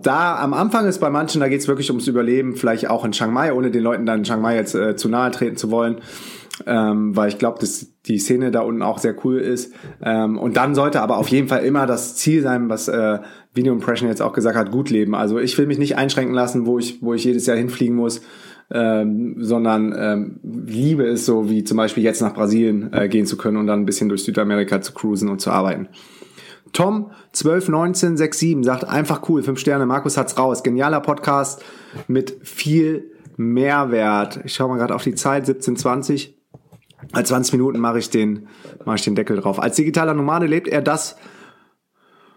da 0.02 0.36
am 0.36 0.54
Anfang 0.54 0.86
ist 0.86 0.98
bei 0.98 1.10
manchen, 1.10 1.40
da 1.40 1.48
geht's 1.48 1.68
wirklich 1.68 1.90
ums 1.90 2.08
Überleben, 2.08 2.56
vielleicht 2.56 2.88
auch 2.88 3.04
in 3.04 3.12
Chiang 3.12 3.32
Mai, 3.32 3.52
ohne 3.52 3.70
den 3.70 3.82
Leuten 3.82 4.06
dann 4.06 4.20
in 4.20 4.24
Chiang 4.24 4.40
Mai 4.40 4.56
jetzt 4.56 4.74
äh, 4.74 4.96
zu 4.96 5.08
nahe 5.08 5.30
treten 5.30 5.56
zu 5.56 5.70
wollen 5.70 5.98
ähm, 6.66 7.16
weil 7.16 7.28
ich 7.28 7.38
glaube, 7.38 7.58
dass 7.60 7.86
die 8.06 8.18
Szene 8.18 8.50
da 8.50 8.60
unten 8.60 8.82
auch 8.82 8.98
sehr 8.98 9.14
cool 9.24 9.38
ist. 9.38 9.72
Ähm, 10.02 10.38
und 10.38 10.56
dann 10.56 10.74
sollte 10.74 11.02
aber 11.02 11.18
auf 11.18 11.28
jeden 11.28 11.48
Fall 11.48 11.64
immer 11.64 11.86
das 11.86 12.16
Ziel 12.16 12.42
sein, 12.42 12.68
was 12.68 12.88
äh, 12.88 13.18
Video 13.54 13.72
Impression 13.72 14.08
jetzt 14.08 14.22
auch 14.22 14.32
gesagt 14.32 14.56
hat, 14.56 14.70
gut 14.70 14.90
leben. 14.90 15.14
Also 15.14 15.38
ich 15.38 15.56
will 15.58 15.66
mich 15.66 15.78
nicht 15.78 15.96
einschränken 15.96 16.34
lassen, 16.34 16.66
wo 16.66 16.78
ich, 16.78 17.02
wo 17.02 17.14
ich 17.14 17.24
jedes 17.24 17.46
Jahr 17.46 17.56
hinfliegen 17.56 17.96
muss. 17.96 18.22
Ähm, 18.74 19.36
sondern 19.38 19.94
ähm, 19.94 20.40
liebe 20.42 21.04
es 21.04 21.26
so, 21.26 21.50
wie 21.50 21.62
zum 21.62 21.76
Beispiel 21.76 22.02
jetzt 22.02 22.22
nach 22.22 22.32
Brasilien 22.32 22.90
äh, 22.94 23.06
gehen 23.08 23.26
zu 23.26 23.36
können 23.36 23.58
und 23.58 23.66
dann 23.66 23.80
ein 23.80 23.86
bisschen 23.86 24.08
durch 24.08 24.24
Südamerika 24.24 24.80
zu 24.80 24.94
cruisen 24.94 25.28
und 25.28 25.42
zu 25.42 25.50
arbeiten. 25.50 25.88
Tom 26.72 27.10
121967 27.34 28.64
sagt 28.64 28.84
einfach 28.84 29.28
cool, 29.28 29.42
fünf 29.42 29.58
Sterne, 29.58 29.84
Markus 29.84 30.16
hat's 30.16 30.38
raus. 30.38 30.62
Genialer 30.62 31.00
Podcast 31.00 31.62
mit 32.08 32.34
viel 32.42 33.10
Mehrwert. 33.36 34.40
Ich 34.44 34.54
schaue 34.54 34.68
mal 34.68 34.78
gerade 34.78 34.94
auf 34.94 35.04
die 35.04 35.14
Zeit, 35.14 35.48
1720. 35.48 36.41
Als 37.12 37.28
20 37.28 37.54
Minuten 37.54 37.80
mache 37.80 37.98
ich 37.98 38.10
den, 38.10 38.48
mache 38.84 38.96
ich 38.96 39.04
den 39.04 39.14
Deckel 39.14 39.36
drauf. 39.36 39.60
Als 39.60 39.76
digitaler 39.76 40.14
Nomade 40.14 40.46
lebt 40.46 40.68
er 40.68 40.82
das 40.82 41.16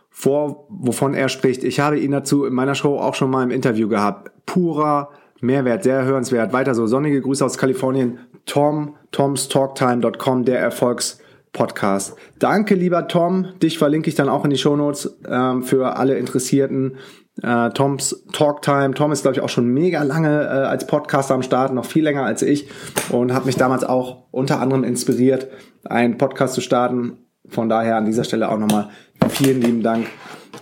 vor, 0.10 0.66
wovon 0.70 1.14
er 1.14 1.30
spricht. 1.30 1.64
Ich 1.64 1.80
habe 1.80 2.00
ihn 2.00 2.12
dazu 2.12 2.46
in 2.46 2.54
meiner 2.54 2.74
Show 2.74 2.98
auch 2.98 3.16
schon 3.16 3.30
mal 3.30 3.44
im 3.44 3.52
Interview 3.52 3.88
gehabt. 3.90 4.32
Purer 4.46 5.10
Mehrwert, 5.42 5.84
sehr 5.84 6.06
hörenswert. 6.06 6.54
Weiter 6.54 6.74
so. 6.74 6.88
Sonnige 6.88 7.22
Grüße 7.22 7.44
aus 7.44 7.58
Kalifornien. 7.58 8.20
Tom, 8.46 8.96
tomstalktime.com, 9.12 10.46
der 10.46 10.60
Erfolgspodcast. 10.60 12.16
Danke, 12.40 12.76
lieber 12.76 13.08
Tom. 13.08 13.48
Dich 13.62 13.78
verlinke 13.78 14.10
ich 14.10 14.16
dann 14.16 14.30
auch 14.30 14.46
in 14.46 14.52
die 14.52 14.58
Shownotes 14.58 15.18
ähm, 15.28 15.64
für 15.64 15.98
alle 15.98 16.18
Interessierten. 16.18 16.98
Äh, 17.42 17.70
Toms 17.72 18.24
Talktime. 18.32 18.94
Tom 18.94 19.12
ist, 19.12 19.24
glaube 19.24 19.36
ich, 19.36 19.42
auch 19.42 19.50
schon 19.50 19.68
mega 19.68 20.04
lange 20.04 20.44
äh, 20.44 20.48
als 20.48 20.88
Podcaster 20.88 21.34
am 21.34 21.44
Start, 21.44 21.74
noch 21.74 21.86
viel 21.86 22.04
länger 22.04 22.24
als 22.24 22.42
ich 22.42 22.70
und 23.10 23.34
hat 23.34 23.46
mich 23.46 23.56
damals 23.56 23.84
auch 23.84 24.24
unter 24.32 24.62
anderem 24.62 24.84
inspiriert, 24.84 25.48
einen 25.84 26.18
Podcast 26.18 26.54
zu 26.54 26.62
starten. 26.62 27.18
Von 27.48 27.70
daher 27.70 27.98
an 27.98 28.06
dieser 28.06 28.24
Stelle 28.24 28.50
auch 28.50 28.58
nochmal 28.58 28.90
vielen 29.30 29.62
lieben 29.62 29.84
Dank 29.84 30.08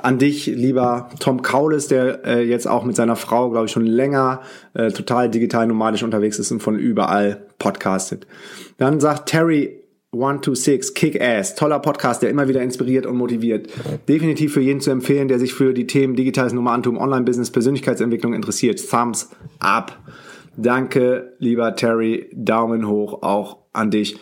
an 0.02 0.18
dich, 0.18 0.48
lieber 0.48 1.10
Tom 1.20 1.42
Kaulis, 1.44 1.88
der 1.88 2.26
äh, 2.26 2.42
jetzt 2.42 2.68
auch 2.68 2.84
mit 2.84 2.96
seiner 2.96 3.16
Frau, 3.16 3.52
glaube 3.52 3.68
ich, 3.68 3.72
schon 3.72 3.86
länger 3.86 4.42
äh, 4.74 4.92
total 4.92 5.30
digital 5.30 5.68
nomadisch 5.68 6.04
unterwegs 6.04 6.40
ist 6.40 6.52
und 6.52 6.62
von 6.62 6.78
überall 6.78 7.46
podcastet. 7.60 8.28
Dann 8.78 9.00
sagt 9.00 9.30
Terry 9.30 9.83
126 10.14 10.94
Kick-Ass. 10.94 11.56
Toller 11.56 11.80
Podcast, 11.80 12.22
der 12.22 12.30
immer 12.30 12.48
wieder 12.48 12.62
inspiriert 12.62 13.06
und 13.06 13.18
motiviert. 13.18 13.68
Definitiv 14.08 14.54
für 14.54 14.62
jeden 14.62 14.80
zu 14.80 14.92
empfehlen, 14.92 15.28
der 15.28 15.40
sich 15.40 15.54
für 15.54 15.74
die 15.74 15.88
Themen 15.88 16.16
digitales 16.16 16.54
Nomadentum, 16.54 16.98
Online-Business, 16.98 17.52
Persönlichkeitsentwicklung 17.52 18.34
interessiert. 18.34 18.88
Thumbs 18.88 19.30
up. 19.60 19.98
Danke, 20.56 21.34
lieber 21.40 21.76
Terry. 21.76 22.30
Daumen 22.34 22.88
hoch 22.88 23.24
auch 23.24 23.58
an 23.74 23.90
dich. 23.90 24.20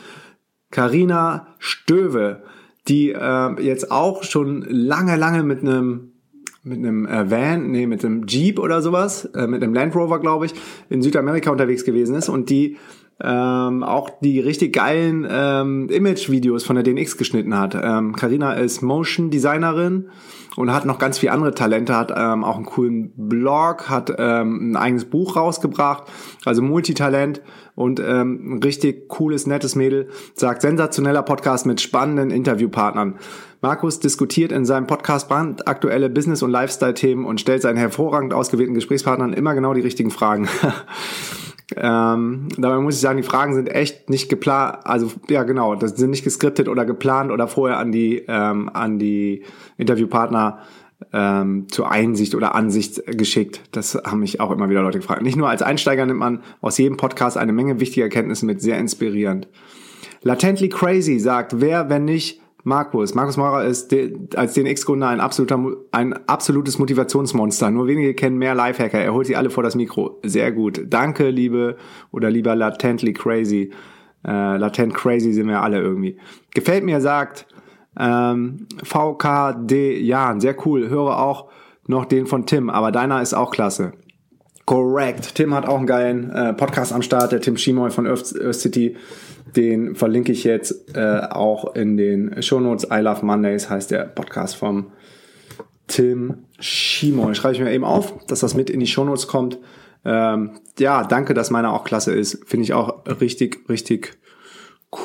Karina 0.71 1.47
Stöwe, 1.59 2.43
die 2.87 3.11
äh, 3.11 3.61
jetzt 3.61 3.91
auch 3.91 4.23
schon 4.23 4.65
lange, 4.69 5.17
lange 5.17 5.43
mit 5.43 5.61
einem 5.61 6.07
mit 6.63 6.77
einem 6.77 7.07
äh, 7.07 7.29
Van, 7.29 7.71
nee, 7.71 7.87
mit 7.87 8.05
einem 8.05 8.27
Jeep 8.27 8.59
oder 8.59 8.83
sowas, 8.83 9.25
äh, 9.33 9.47
mit 9.47 9.63
einem 9.63 9.73
Land 9.73 9.95
Rover, 9.95 10.19
glaube 10.19 10.45
ich, 10.45 10.53
in 10.89 11.01
Südamerika 11.01 11.49
unterwegs 11.49 11.83
gewesen 11.85 12.15
ist 12.15 12.29
und 12.29 12.51
die 12.51 12.77
ähm, 13.23 13.83
auch 13.83 14.09
die 14.21 14.39
richtig 14.39 14.73
geilen 14.73 15.27
ähm, 15.29 15.89
Image-Videos 15.89 16.63
von 16.63 16.75
der 16.75 16.83
DNX 16.83 17.17
geschnitten 17.17 17.57
hat. 17.57 17.75
Ähm, 17.81 18.15
Carina 18.15 18.53
ist 18.53 18.81
Motion 18.81 19.29
Designerin 19.29 20.09
und 20.55 20.73
hat 20.73 20.85
noch 20.85 20.99
ganz 20.99 21.19
viele 21.19 21.31
andere 21.31 21.53
Talente, 21.53 21.95
hat 21.95 22.11
ähm, 22.15 22.43
auch 22.43 22.55
einen 22.55 22.65
coolen 22.65 23.13
Blog, 23.15 23.89
hat 23.89 24.13
ähm, 24.17 24.71
ein 24.71 24.75
eigenes 24.75 25.05
Buch 25.05 25.35
rausgebracht, 25.35 26.03
also 26.45 26.61
Multitalent 26.61 27.41
und 27.75 27.99
ähm, 27.99 28.55
ein 28.55 28.63
richtig 28.63 29.07
cooles, 29.07 29.47
nettes 29.47 29.75
Mädel, 29.75 30.09
sagt 30.33 30.61
sensationeller 30.61 31.23
Podcast 31.23 31.65
mit 31.65 31.79
spannenden 31.79 32.31
Interviewpartnern. 32.31 33.17
Markus 33.61 33.99
diskutiert 33.99 34.51
in 34.51 34.65
seinem 34.65 34.87
Podcast 34.87 35.29
brandaktuelle 35.29 36.09
Business- 36.09 36.41
und 36.41 36.49
Lifestyle-Themen 36.49 37.25
und 37.25 37.39
stellt 37.39 37.61
seinen 37.61 37.77
hervorragend 37.77 38.33
ausgewählten 38.33 38.73
Gesprächspartnern 38.73 39.33
immer 39.33 39.53
genau 39.53 39.73
die 39.75 39.81
richtigen 39.81 40.09
Fragen. 40.09 40.49
Ähm, 41.75 42.47
dabei 42.57 42.77
muss 42.79 42.95
ich 42.95 43.01
sagen, 43.01 43.17
die 43.17 43.23
Fragen 43.23 43.53
sind 43.53 43.67
echt 43.67 44.09
nicht 44.09 44.29
geplant, 44.29 44.79
also 44.83 45.11
ja 45.29 45.43
genau, 45.43 45.75
das 45.75 45.95
sind 45.95 46.09
nicht 46.09 46.23
geskriptet 46.23 46.67
oder 46.67 46.85
geplant 46.85 47.31
oder 47.31 47.47
vorher 47.47 47.77
an 47.77 47.91
die 47.91 48.23
ähm, 48.27 48.69
an 48.73 48.99
die 48.99 49.43
Interviewpartner 49.77 50.59
ähm, 51.13 51.67
zur 51.69 51.89
Einsicht 51.89 52.35
oder 52.35 52.55
Ansicht 52.55 53.05
geschickt. 53.05 53.61
Das 53.71 53.95
haben 53.95 54.19
mich 54.19 54.39
auch 54.39 54.51
immer 54.51 54.69
wieder 54.69 54.81
Leute 54.81 54.99
gefragt. 54.99 55.21
Nicht 55.21 55.37
nur 55.37 55.49
als 55.49 55.61
Einsteiger 55.61 56.05
nimmt 56.05 56.19
man 56.19 56.43
aus 56.59 56.77
jedem 56.77 56.97
Podcast 56.97 57.37
eine 57.37 57.53
Menge 57.53 57.79
wichtiger 57.79 58.05
Erkenntnisse 58.05 58.45
mit, 58.45 58.61
sehr 58.61 58.77
inspirierend. 58.77 59.47
Latently 60.23 60.69
Crazy 60.69 61.19
sagt, 61.19 61.61
wer, 61.61 61.89
wenn 61.89 62.05
nicht 62.05 62.40
Markus. 62.63 63.15
Markus 63.15 63.37
Maurer 63.37 63.63
ist 63.63 63.93
als 64.35 64.53
DNX-Gründer 64.53 65.07
ein, 65.07 65.21
ein 65.91 66.27
absolutes 66.27 66.77
Motivationsmonster. 66.77 67.71
Nur 67.71 67.87
wenige 67.87 68.13
kennen 68.13 68.37
mehr 68.37 68.55
Lifehacker. 68.55 68.99
Er 68.99 69.13
holt 69.13 69.27
sie 69.27 69.35
alle 69.35 69.49
vor 69.49 69.63
das 69.63 69.75
Mikro. 69.75 70.19
Sehr 70.23 70.51
gut. 70.51 70.81
Danke, 70.87 71.29
liebe 71.29 71.77
oder 72.11 72.29
lieber 72.29 72.55
Latently 72.55 73.13
Crazy. 73.13 73.71
Äh, 74.25 74.57
latent 74.57 74.93
Crazy 74.93 75.33
sind 75.33 75.47
wir 75.47 75.61
alle 75.61 75.79
irgendwie. 75.79 76.17
Gefällt 76.53 76.83
mir, 76.83 77.01
sagt 77.01 77.47
ähm, 77.99 78.67
VKD 78.83 79.99
Jan. 80.01 80.39
Sehr 80.39 80.55
cool. 80.65 80.89
Höre 80.89 81.17
auch 81.19 81.49
noch 81.87 82.05
den 82.05 82.27
von 82.27 82.45
Tim, 82.45 82.69
aber 82.69 82.91
deiner 82.91 83.21
ist 83.21 83.33
auch 83.33 83.51
klasse. 83.51 83.93
Correct. 84.65 85.35
Tim 85.35 85.53
hat 85.53 85.67
auch 85.67 85.77
einen 85.77 85.87
geilen 85.87 86.29
äh, 86.29 86.53
Podcast 86.53 86.93
am 86.93 87.01
Start, 87.01 87.31
der 87.31 87.41
Tim 87.41 87.57
Schimoy 87.57 87.89
von 87.89 88.07
Earth, 88.07 88.33
Earth 88.39 88.55
City. 88.55 88.95
Den 89.55 89.95
verlinke 89.95 90.31
ich 90.31 90.43
jetzt 90.43 90.95
äh, 90.95 91.21
auch 91.29 91.75
in 91.75 91.97
den 91.97 92.41
Shownotes. 92.41 92.87
I 92.91 92.99
Love 92.99 93.25
Mondays 93.25 93.69
heißt 93.69 93.91
der 93.91 94.03
Podcast 94.03 94.55
vom 94.55 94.91
Tim 95.87 96.45
Schimoy. 96.59 97.35
Schreibe 97.35 97.55
ich 97.55 97.61
mir 97.61 97.71
eben 97.71 97.83
auf, 97.83 98.25
dass 98.27 98.39
das 98.39 98.53
mit 98.53 98.69
in 98.69 98.79
die 98.79 98.87
Shownotes 98.87 99.27
kommt. 99.27 99.57
Ähm, 100.05 100.51
ja, 100.79 101.03
danke, 101.03 101.33
dass 101.33 101.51
meiner 101.51 101.73
auch 101.73 101.83
klasse 101.83 102.13
ist. 102.13 102.47
Finde 102.47 102.63
ich 102.63 102.73
auch 102.73 103.05
richtig, 103.19 103.69
richtig 103.69 104.17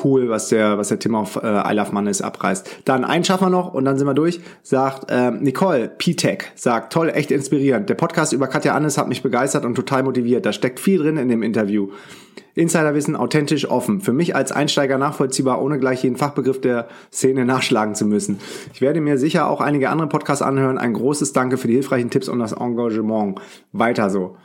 cool, 0.03 0.29
was 0.29 0.49
der, 0.49 0.77
was 0.77 0.89
der 0.89 0.99
Tim 0.99 1.15
auf 1.15 1.37
äh, 1.41 1.71
I 1.71 1.73
Love 1.73 1.93
Mondays 1.93 2.21
abreißt. 2.21 2.81
Dann 2.85 3.05
einen 3.05 3.23
schaffen 3.23 3.45
wir 3.45 3.49
noch 3.49 3.73
und 3.73 3.85
dann 3.85 3.97
sind 3.97 4.07
wir 4.07 4.13
durch. 4.13 4.41
Sagt 4.61 5.07
ähm, 5.09 5.41
Nicole 5.41 5.87
P-Tech, 5.87 6.51
sagt, 6.55 6.91
toll, 6.91 7.09
echt 7.09 7.31
inspirierend. 7.31 7.89
Der 7.89 7.95
Podcast 7.95 8.33
über 8.33 8.47
Katja 8.47 8.73
Annes 8.75 8.97
hat 8.97 9.07
mich 9.07 9.23
begeistert 9.23 9.65
und 9.65 9.75
total 9.75 10.03
motiviert. 10.03 10.45
Da 10.45 10.51
steckt 10.51 10.79
viel 10.79 10.99
drin 10.99 11.17
in 11.17 11.29
dem 11.29 11.41
Interview. 11.41 11.89
Insiderwissen 12.53 13.15
authentisch 13.15 13.69
offen. 13.69 14.01
Für 14.01 14.13
mich 14.13 14.35
als 14.35 14.51
Einsteiger 14.51 14.97
nachvollziehbar, 14.97 15.61
ohne 15.61 15.79
gleich 15.79 16.03
jeden 16.03 16.17
Fachbegriff 16.17 16.59
der 16.59 16.87
Szene 17.13 17.45
nachschlagen 17.45 17.93
zu 17.93 18.05
müssen. 18.05 18.39
Ich 18.73 18.81
werde 18.81 18.99
mir 18.99 19.17
sicher 19.17 19.47
auch 19.47 19.61
einige 19.61 19.89
andere 19.89 20.09
Podcasts 20.09 20.41
anhören. 20.41 20.77
Ein 20.77 20.93
großes 20.93 21.33
Danke 21.33 21.57
für 21.57 21.67
die 21.67 21.75
hilfreichen 21.75 22.09
Tipps 22.09 22.29
und 22.29 22.39
das 22.39 22.53
Engagement. 22.53 23.39
Weiter 23.71 24.09
so. 24.09 24.37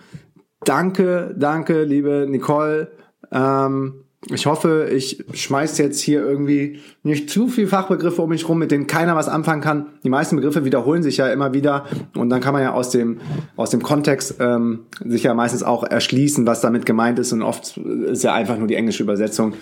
Danke, 0.64 1.34
danke, 1.36 1.82
liebe 1.84 2.26
Nicole. 2.28 2.92
Ähm, 3.32 4.01
ich 4.30 4.46
hoffe, 4.46 4.90
ich 4.92 5.24
schmeiß 5.32 5.78
jetzt 5.78 6.00
hier 6.00 6.20
irgendwie 6.20 6.80
nicht 7.04 7.30
zu 7.30 7.48
viel 7.48 7.66
Fachbegriffe 7.66 8.22
um 8.22 8.28
mich 8.28 8.48
rum, 8.48 8.58
mit 8.58 8.70
denen 8.70 8.86
keiner 8.86 9.16
was 9.16 9.28
anfangen 9.28 9.60
kann. 9.60 9.86
Die 10.04 10.08
meisten 10.08 10.36
Begriffe 10.36 10.64
wiederholen 10.64 11.02
sich 11.02 11.16
ja 11.16 11.28
immer 11.28 11.52
wieder 11.52 11.84
und 12.16 12.30
dann 12.30 12.40
kann 12.40 12.52
man 12.52 12.62
ja 12.62 12.72
aus 12.72 12.90
dem 12.90 13.18
aus 13.56 13.70
dem 13.70 13.82
Kontext 13.82 14.36
ähm, 14.38 14.86
sich 15.04 15.24
ja 15.24 15.34
meistens 15.34 15.64
auch 15.64 15.82
erschließen, 15.82 16.46
was 16.46 16.60
damit 16.60 16.86
gemeint 16.86 17.18
ist 17.18 17.32
und 17.32 17.42
oft 17.42 17.76
ist 17.76 18.22
ja 18.22 18.32
einfach 18.34 18.56
nur 18.56 18.68
die 18.68 18.76
englische 18.76 19.02
Übersetzung. 19.02 19.54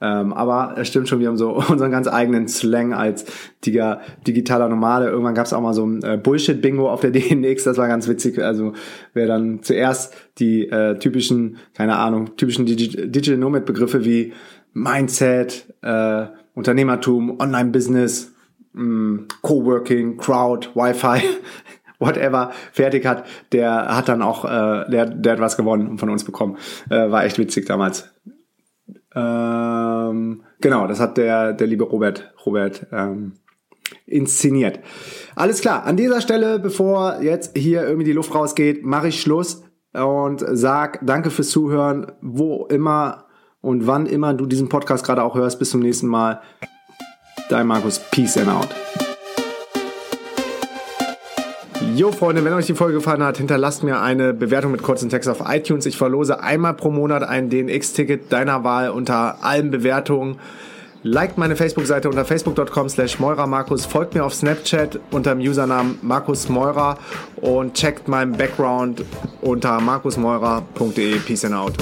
Ähm, 0.00 0.32
aber 0.32 0.76
es 0.78 0.88
stimmt 0.88 1.08
schon, 1.08 1.20
wir 1.20 1.28
haben 1.28 1.36
so 1.36 1.50
unseren 1.68 1.90
ganz 1.90 2.08
eigenen 2.08 2.48
Slang 2.48 2.94
als 2.94 3.26
diger, 3.64 4.00
digitaler 4.26 4.68
Nomade. 4.68 5.06
Irgendwann 5.06 5.34
gab 5.34 5.46
es 5.46 5.52
auch 5.52 5.60
mal 5.60 5.74
so 5.74 5.86
ein 5.86 6.02
äh, 6.02 6.18
Bullshit-Bingo 6.22 6.90
auf 6.90 7.00
der 7.00 7.10
DNX, 7.12 7.64
das 7.64 7.76
war 7.76 7.88
ganz 7.88 8.08
witzig. 8.08 8.38
Also 8.38 8.72
wer 9.12 9.26
dann 9.26 9.62
zuerst 9.62 10.14
die 10.38 10.68
äh, 10.68 10.98
typischen, 10.98 11.58
keine 11.74 11.96
Ahnung, 11.96 12.36
typischen 12.36 12.64
Digi 12.64 13.10
Digital 13.10 13.38
Nomad-Begriffe 13.38 14.04
wie 14.04 14.32
Mindset, 14.72 15.74
äh, 15.82 16.26
Unternehmertum, 16.56 17.38
Online-Business, 17.38 18.34
mm, 18.72 19.26
Coworking, 19.42 20.16
Crowd, 20.16 20.70
Wi-Fi, 20.74 21.22
whatever 21.98 22.50
fertig 22.72 23.06
hat, 23.06 23.24
der 23.52 23.94
hat 23.94 24.08
dann 24.08 24.22
auch, 24.22 24.44
äh, 24.44 24.90
der, 24.90 25.06
der 25.06 25.34
hat 25.34 25.40
was 25.40 25.56
gewonnen 25.56 25.86
und 25.86 25.98
von 25.98 26.10
uns 26.10 26.24
bekommen. 26.24 26.56
Äh, 26.90 27.10
war 27.10 27.24
echt 27.24 27.38
witzig 27.38 27.66
damals. 27.66 28.10
Ähm, 29.14 30.42
genau, 30.60 30.86
das 30.86 30.98
hat 30.98 31.18
der, 31.18 31.52
der 31.52 31.66
liebe 31.66 31.84
Robert, 31.84 32.34
Robert 32.44 32.86
ähm, 32.90 33.34
inszeniert. 34.06 34.80
Alles 35.34 35.60
klar, 35.60 35.84
an 35.84 35.96
dieser 35.96 36.20
Stelle, 36.20 36.58
bevor 36.58 37.20
jetzt 37.20 37.56
hier 37.56 37.82
irgendwie 37.82 38.04
die 38.04 38.12
Luft 38.12 38.34
rausgeht, 38.34 38.82
mache 38.84 39.08
ich 39.08 39.20
Schluss 39.20 39.62
und 39.92 40.44
sag 40.52 41.00
danke 41.04 41.30
fürs 41.30 41.50
Zuhören, 41.50 42.12
wo 42.20 42.66
immer 42.66 43.25
und 43.66 43.88
wann 43.88 44.06
immer 44.06 44.32
du 44.32 44.46
diesen 44.46 44.68
Podcast 44.68 45.04
gerade 45.04 45.24
auch 45.24 45.34
hörst. 45.34 45.58
Bis 45.58 45.70
zum 45.70 45.80
nächsten 45.80 46.06
Mal. 46.06 46.40
Dein 47.48 47.66
Markus. 47.66 48.00
Peace 48.12 48.38
and 48.38 48.48
out. 48.48 48.68
Jo 51.96 52.12
Freunde, 52.12 52.44
wenn 52.44 52.52
euch 52.52 52.66
die 52.66 52.74
Folge 52.74 52.94
gefallen 52.94 53.24
hat, 53.24 53.38
hinterlasst 53.38 53.82
mir 53.82 54.00
eine 54.00 54.32
Bewertung 54.32 54.70
mit 54.70 54.82
kurzen 54.84 55.08
Text 55.08 55.28
auf 55.28 55.40
iTunes. 55.44 55.84
Ich 55.86 55.96
verlose 55.96 56.40
einmal 56.40 56.74
pro 56.74 56.90
Monat 56.90 57.24
ein 57.24 57.50
DNX-Ticket 57.50 58.32
deiner 58.32 58.62
Wahl 58.62 58.90
unter 58.90 59.42
allen 59.42 59.72
Bewertungen. 59.72 60.38
Liked 61.02 61.36
meine 61.36 61.56
Facebook-Seite 61.56 62.08
unter 62.08 62.24
facebook.com 62.24 62.88
slash 62.88 63.18
Markus. 63.18 63.84
Folgt 63.84 64.14
mir 64.14 64.24
auf 64.24 64.34
Snapchat 64.34 65.00
unter 65.10 65.34
dem 65.34 65.40
Usernamen 65.40 65.98
Markus 66.02 66.48
Meurer 66.48 66.98
und 67.36 67.74
checkt 67.74 68.06
meinen 68.06 68.32
Background 68.32 69.04
unter 69.40 69.80
markusmeurer.de. 69.80 71.18
Peace 71.20 71.44
and 71.44 71.54
out. 71.54 71.74